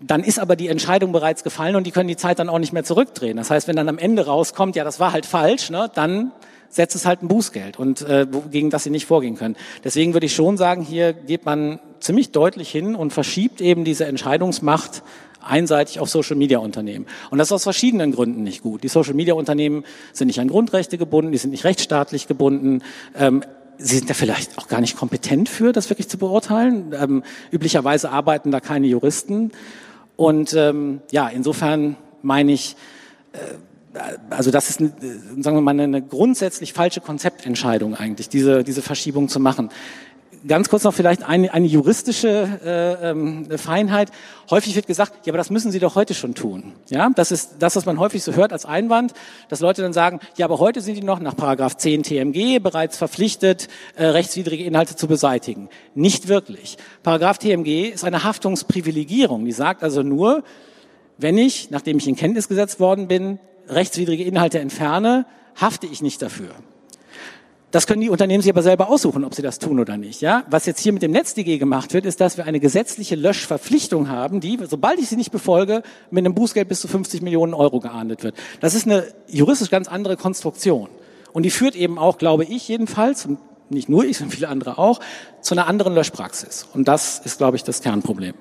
Dann 0.00 0.24
ist 0.24 0.40
aber 0.40 0.56
die 0.56 0.68
Entscheidung 0.68 1.12
bereits 1.12 1.44
gefallen 1.44 1.76
und 1.76 1.86
die 1.86 1.92
können 1.92 2.08
die 2.08 2.16
Zeit 2.16 2.40
dann 2.40 2.48
auch 2.48 2.58
nicht 2.58 2.72
mehr 2.72 2.82
zurückdrehen. 2.82 3.36
Das 3.36 3.48
heißt, 3.50 3.68
wenn 3.68 3.76
dann 3.76 3.88
am 3.88 3.98
Ende 3.98 4.26
rauskommt, 4.26 4.74
ja, 4.74 4.82
das 4.82 4.98
war 4.98 5.12
halt 5.12 5.24
falsch, 5.24 5.70
ne, 5.70 5.88
dann 5.94 6.32
setzt 6.68 6.96
es 6.96 7.06
halt 7.06 7.22
ein 7.22 7.28
Bußgeld 7.28 7.78
und 7.78 8.02
äh, 8.02 8.26
gegen 8.50 8.70
das 8.70 8.82
sie 8.82 8.90
nicht 8.90 9.06
vorgehen 9.06 9.36
können. 9.36 9.54
Deswegen 9.84 10.12
würde 10.12 10.26
ich 10.26 10.34
schon 10.34 10.56
sagen, 10.56 10.82
hier 10.82 11.12
geht 11.12 11.44
man 11.46 11.78
ziemlich 12.00 12.32
deutlich 12.32 12.70
hin 12.70 12.96
und 12.96 13.12
verschiebt 13.12 13.60
eben 13.60 13.84
diese 13.84 14.06
Entscheidungsmacht 14.06 15.04
einseitig 15.46 16.00
auf 16.00 16.08
Social 16.08 16.36
Media 16.36 16.58
Unternehmen. 16.58 17.06
Und 17.30 17.38
das 17.38 17.48
ist 17.48 17.52
aus 17.52 17.62
verschiedenen 17.64 18.12
Gründen 18.12 18.42
nicht 18.42 18.62
gut. 18.62 18.82
Die 18.82 18.88
Social 18.88 19.14
Media 19.14 19.34
Unternehmen 19.34 19.84
sind 20.12 20.28
nicht 20.28 20.40
an 20.40 20.48
Grundrechte 20.48 20.98
gebunden, 20.98 21.32
die 21.32 21.38
sind 21.38 21.50
nicht 21.50 21.64
rechtsstaatlich 21.64 22.26
gebunden. 22.26 22.82
Ähm, 23.16 23.42
Sie 23.76 23.96
sind 23.96 24.08
da 24.08 24.14
vielleicht 24.14 24.56
auch 24.56 24.68
gar 24.68 24.80
nicht 24.80 24.96
kompetent 24.96 25.48
für, 25.48 25.72
das 25.72 25.90
wirklich 25.90 26.08
zu 26.08 26.16
beurteilen. 26.16 26.94
Ähm, 26.96 27.22
üblicherweise 27.50 28.10
arbeiten 28.10 28.52
da 28.52 28.60
keine 28.60 28.86
Juristen. 28.86 29.50
Und 30.16 30.54
ähm, 30.54 31.00
ja, 31.10 31.28
insofern 31.28 31.96
meine 32.22 32.52
ich, 32.52 32.76
äh, 33.32 33.98
also 34.30 34.52
das 34.52 34.70
ist, 34.70 34.80
eine, 34.80 34.92
sagen 35.40 35.56
wir 35.56 35.60
mal, 35.60 35.78
eine 35.78 36.02
grundsätzlich 36.02 36.72
falsche 36.72 37.00
Konzeptentscheidung 37.00 37.96
eigentlich, 37.96 38.28
diese, 38.28 38.62
diese 38.62 38.80
Verschiebung 38.80 39.28
zu 39.28 39.40
machen 39.40 39.70
ganz 40.46 40.68
kurz 40.68 40.84
noch 40.84 40.94
vielleicht 40.94 41.22
eine, 41.22 41.52
eine 41.52 41.66
juristische 41.66 42.60
äh, 42.64 43.10
ähm, 43.10 43.46
Feinheit. 43.58 44.10
Häufig 44.50 44.74
wird 44.76 44.86
gesagt, 44.86 45.26
ja, 45.26 45.30
aber 45.30 45.38
das 45.38 45.50
müssen 45.50 45.70
Sie 45.72 45.78
doch 45.78 45.94
heute 45.94 46.14
schon 46.14 46.34
tun. 46.34 46.72
Ja, 46.88 47.10
das 47.14 47.32
ist 47.32 47.56
das, 47.58 47.76
was 47.76 47.86
man 47.86 47.98
häufig 47.98 48.22
so 48.22 48.34
hört 48.34 48.52
als 48.52 48.66
Einwand, 48.66 49.14
dass 49.48 49.60
Leute 49.60 49.82
dann 49.82 49.92
sagen, 49.92 50.20
ja, 50.36 50.46
aber 50.46 50.58
heute 50.58 50.80
sind 50.80 50.96
die 50.96 51.02
noch 51.02 51.20
nach 51.20 51.36
Paragraph 51.36 51.76
10 51.76 52.02
TMG 52.02 52.58
bereits 52.62 52.96
verpflichtet, 52.98 53.68
äh, 53.96 54.06
rechtswidrige 54.06 54.64
Inhalte 54.64 54.96
zu 54.96 55.08
beseitigen. 55.08 55.68
Nicht 55.94 56.28
wirklich. 56.28 56.76
Paragraph 57.02 57.38
TMG 57.38 57.88
ist 57.88 58.04
eine 58.04 58.24
Haftungsprivilegierung. 58.24 59.44
Die 59.44 59.52
sagt 59.52 59.82
also 59.82 60.02
nur, 60.02 60.44
wenn 61.16 61.38
ich, 61.38 61.70
nachdem 61.70 61.98
ich 61.98 62.08
in 62.08 62.16
Kenntnis 62.16 62.48
gesetzt 62.48 62.80
worden 62.80 63.08
bin, 63.08 63.38
rechtswidrige 63.68 64.24
Inhalte 64.24 64.58
entferne, 64.58 65.26
hafte 65.56 65.86
ich 65.86 66.02
nicht 66.02 66.20
dafür. 66.20 66.50
Das 67.74 67.88
können 67.88 68.02
die 68.02 68.08
Unternehmen 68.08 68.40
sich 68.40 68.52
aber 68.52 68.62
selber 68.62 68.88
aussuchen, 68.88 69.24
ob 69.24 69.34
sie 69.34 69.42
das 69.42 69.58
tun 69.58 69.80
oder 69.80 69.96
nicht. 69.96 70.20
Ja? 70.20 70.44
Was 70.48 70.64
jetzt 70.64 70.78
hier 70.78 70.92
mit 70.92 71.02
dem 71.02 71.10
NetzDG 71.10 71.58
gemacht 71.58 71.92
wird, 71.92 72.06
ist, 72.06 72.20
dass 72.20 72.36
wir 72.36 72.44
eine 72.44 72.60
gesetzliche 72.60 73.16
Löschverpflichtung 73.16 74.08
haben, 74.08 74.38
die, 74.38 74.60
sobald 74.70 75.00
ich 75.00 75.08
sie 75.08 75.16
nicht 75.16 75.32
befolge, 75.32 75.82
mit 76.12 76.24
einem 76.24 76.36
Bußgeld 76.36 76.68
bis 76.68 76.80
zu 76.80 76.86
50 76.86 77.20
Millionen 77.22 77.52
Euro 77.52 77.80
geahndet 77.80 78.22
wird. 78.22 78.36
Das 78.60 78.76
ist 78.76 78.86
eine 78.86 79.02
juristisch 79.26 79.70
ganz 79.70 79.88
andere 79.88 80.16
Konstruktion. 80.16 80.88
Und 81.32 81.42
die 81.42 81.50
führt 81.50 81.74
eben 81.74 81.98
auch, 81.98 82.18
glaube 82.18 82.44
ich 82.44 82.68
jedenfalls, 82.68 83.26
und 83.26 83.40
nicht 83.70 83.88
nur 83.88 84.04
ich, 84.04 84.18
sondern 84.18 84.36
viele 84.36 84.48
andere 84.50 84.78
auch, 84.78 85.00
zu 85.40 85.56
einer 85.56 85.66
anderen 85.66 85.96
Löschpraxis. 85.96 86.68
Und 86.74 86.86
das 86.86 87.18
ist, 87.24 87.38
glaube 87.38 87.56
ich, 87.56 87.64
das 87.64 87.82
Kernproblem. 87.82 88.34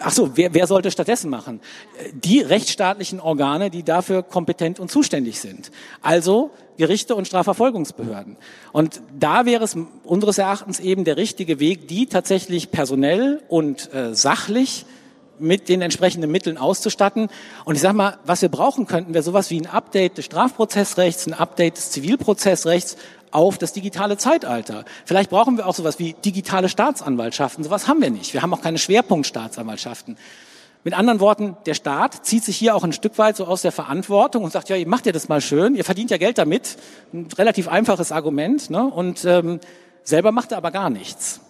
Ach 0.00 0.12
so, 0.12 0.36
wer, 0.36 0.54
wer 0.54 0.66
sollte 0.66 0.90
stattdessen 0.90 1.30
machen? 1.30 1.60
Die 2.12 2.40
rechtsstaatlichen 2.40 3.20
Organe, 3.20 3.70
die 3.70 3.82
dafür 3.82 4.22
kompetent 4.22 4.78
und 4.78 4.90
zuständig 4.90 5.40
sind. 5.40 5.70
Also 6.02 6.50
Gerichte 6.76 7.16
und 7.16 7.26
Strafverfolgungsbehörden. 7.26 8.36
Und 8.72 9.00
da 9.18 9.44
wäre 9.44 9.64
es 9.64 9.76
unseres 10.04 10.38
Erachtens 10.38 10.78
eben 10.78 11.04
der 11.04 11.16
richtige 11.16 11.58
Weg, 11.58 11.88
die 11.88 12.06
tatsächlich 12.06 12.70
personell 12.70 13.42
und 13.48 13.92
äh, 13.92 14.14
sachlich 14.14 14.86
mit 15.40 15.68
den 15.68 15.82
entsprechenden 15.82 16.30
Mitteln 16.30 16.58
auszustatten. 16.58 17.28
Und 17.64 17.74
ich 17.74 17.80
sage 17.80 17.96
mal, 17.96 18.18
was 18.24 18.42
wir 18.42 18.48
brauchen 18.48 18.86
könnten, 18.86 19.14
wäre 19.14 19.24
sowas 19.24 19.50
wie 19.50 19.60
ein 19.60 19.66
Update 19.66 20.18
des 20.18 20.24
Strafprozessrechts, 20.26 21.26
ein 21.26 21.34
Update 21.34 21.76
des 21.76 21.90
Zivilprozessrechts 21.90 22.96
auf 23.32 23.58
das 23.58 23.72
digitale 23.72 24.16
Zeitalter. 24.16 24.84
Vielleicht 25.04 25.30
brauchen 25.30 25.56
wir 25.56 25.66
auch 25.66 25.74
sowas 25.74 25.98
wie 25.98 26.14
digitale 26.24 26.68
Staatsanwaltschaften. 26.68 27.64
Sowas 27.64 27.88
haben 27.88 28.00
wir 28.00 28.10
nicht. 28.10 28.34
Wir 28.34 28.42
haben 28.42 28.52
auch 28.54 28.62
keine 28.62 28.78
Schwerpunktstaatsanwaltschaften. 28.78 30.16
Mit 30.84 30.94
anderen 30.94 31.20
Worten, 31.20 31.56
der 31.66 31.74
Staat 31.74 32.24
zieht 32.24 32.44
sich 32.44 32.56
hier 32.56 32.74
auch 32.74 32.84
ein 32.84 32.92
Stück 32.92 33.18
weit 33.18 33.36
so 33.36 33.46
aus 33.46 33.62
der 33.62 33.72
Verantwortung 33.72 34.44
und 34.44 34.52
sagt, 34.52 34.68
ja, 34.68 34.76
ihr 34.76 34.88
macht 34.88 35.06
ja 35.06 35.12
das 35.12 35.28
mal 35.28 35.40
schön, 35.40 35.74
ihr 35.74 35.84
verdient 35.84 36.10
ja 36.10 36.16
Geld 36.16 36.38
damit. 36.38 36.76
Ein 37.12 37.28
relativ 37.36 37.68
einfaches 37.68 38.12
Argument. 38.12 38.70
Ne? 38.70 38.84
Und 38.84 39.24
ähm, 39.24 39.60
selber 40.04 40.32
macht 40.32 40.52
er 40.52 40.58
aber 40.58 40.70
gar 40.70 40.88
nichts. 40.88 41.40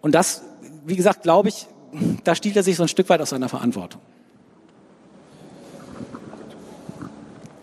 Und 0.00 0.14
das, 0.14 0.42
wie 0.86 0.96
gesagt, 0.96 1.22
glaube 1.22 1.48
ich, 1.48 1.66
da 2.24 2.34
stiehlt 2.34 2.56
er 2.56 2.62
sich 2.62 2.76
so 2.76 2.84
ein 2.84 2.88
Stück 2.88 3.08
weit 3.08 3.20
aus 3.20 3.30
seiner 3.30 3.48
Verantwortung. 3.48 4.00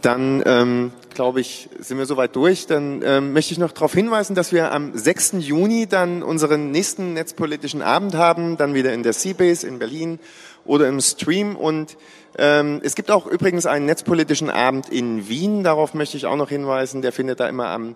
Dann 0.01 0.43
ähm, 0.45 0.93
glaube 1.15 1.41
ich, 1.41 1.69
sind 1.79 1.97
wir 1.97 2.05
soweit 2.05 2.35
durch. 2.35 2.67
Dann 2.67 3.01
ähm, 3.03 3.33
möchte 3.33 3.53
ich 3.53 3.57
noch 3.57 3.71
darauf 3.71 3.93
hinweisen, 3.93 4.35
dass 4.35 4.51
wir 4.51 4.71
am 4.71 4.95
6. 4.95 5.35
Juni 5.39 5.87
dann 5.87 6.21
unseren 6.21 6.69
nächsten 6.69 7.13
netzpolitischen 7.13 7.81
Abend 7.81 8.13
haben, 8.13 8.57
dann 8.57 8.75
wieder 8.75 8.93
in 8.93 9.01
der 9.01 9.13
Seabase 9.13 9.67
in 9.67 9.79
Berlin 9.79 10.19
oder 10.65 10.87
im 10.87 11.01
Stream. 11.01 11.55
Und 11.55 11.97
ähm, 12.37 12.81
es 12.83 12.95
gibt 12.95 13.09
auch 13.09 13.25
übrigens 13.25 13.65
einen 13.65 13.85
netzpolitischen 13.85 14.49
Abend 14.49 14.89
in 14.89 15.27
Wien, 15.27 15.63
darauf 15.63 15.93
möchte 15.93 16.17
ich 16.17 16.27
auch 16.27 16.35
noch 16.35 16.49
hinweisen. 16.49 17.01
Der 17.01 17.11
findet 17.11 17.39
da 17.39 17.49
immer 17.49 17.69
am 17.69 17.95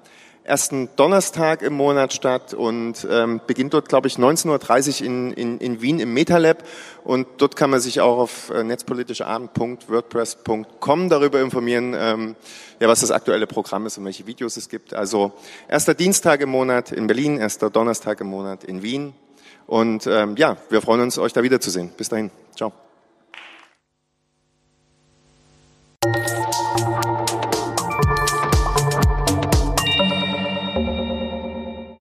ersten 0.50 0.90
Donnerstag 0.96 1.62
im 1.62 1.74
Monat 1.74 2.12
statt 2.12 2.56
und 2.56 3.08
ähm, 3.10 3.40
beginnt 3.46 3.76
dort, 3.76 3.88
glaube 3.88 4.08
ich, 4.08 4.16
19.30 4.16 5.02
Uhr 5.02 5.06
in, 5.06 5.32
in, 5.34 5.60
in 5.60 5.80
Wien 5.82 6.00
im 6.00 6.12
MetaLab. 6.14 6.64
Und 7.04 7.28
dort 7.38 7.56
kann 7.56 7.70
man 7.70 7.80
sich 7.80 8.02
auch 8.02 8.18
auf 8.18 8.50
äh, 8.50 8.64
netzpolitischeabend.wordpress.com 8.64 11.10
darüber 11.10 11.40
informieren, 11.40 11.96
ähm, 11.98 12.36
ja, 12.80 12.88
was 12.88 13.02
das 13.02 13.12
aktuelle 13.12 13.46
Programm 13.46 13.86
ist 13.86 14.00
und 14.00 14.06
welche 14.06 14.26
Videos 14.26 14.58
es 14.58 14.70
gibt. 14.70 14.96
Also 14.96 15.34
erster 15.68 15.94
Dienstag 15.94 16.42
im 16.42 16.50
Monat 16.50 16.92
in 16.92 17.06
Berlin, 17.06 17.38
erster 17.38 17.70
Donnerstag 17.70 18.20
im 18.20 18.26
Monat 18.28 18.64
in 18.64 18.82
Wien. 18.82 19.14
Und 19.68 20.08
ähm, 20.08 20.36
ja, 20.36 20.58
wir 20.70 20.82
freuen 20.82 21.02
uns, 21.02 21.20
euch 21.20 21.34
da 21.34 21.44
wiederzusehen. 21.44 21.92
Bis 21.96 22.10
dahin. 22.10 22.32
Ciao. 22.56 22.74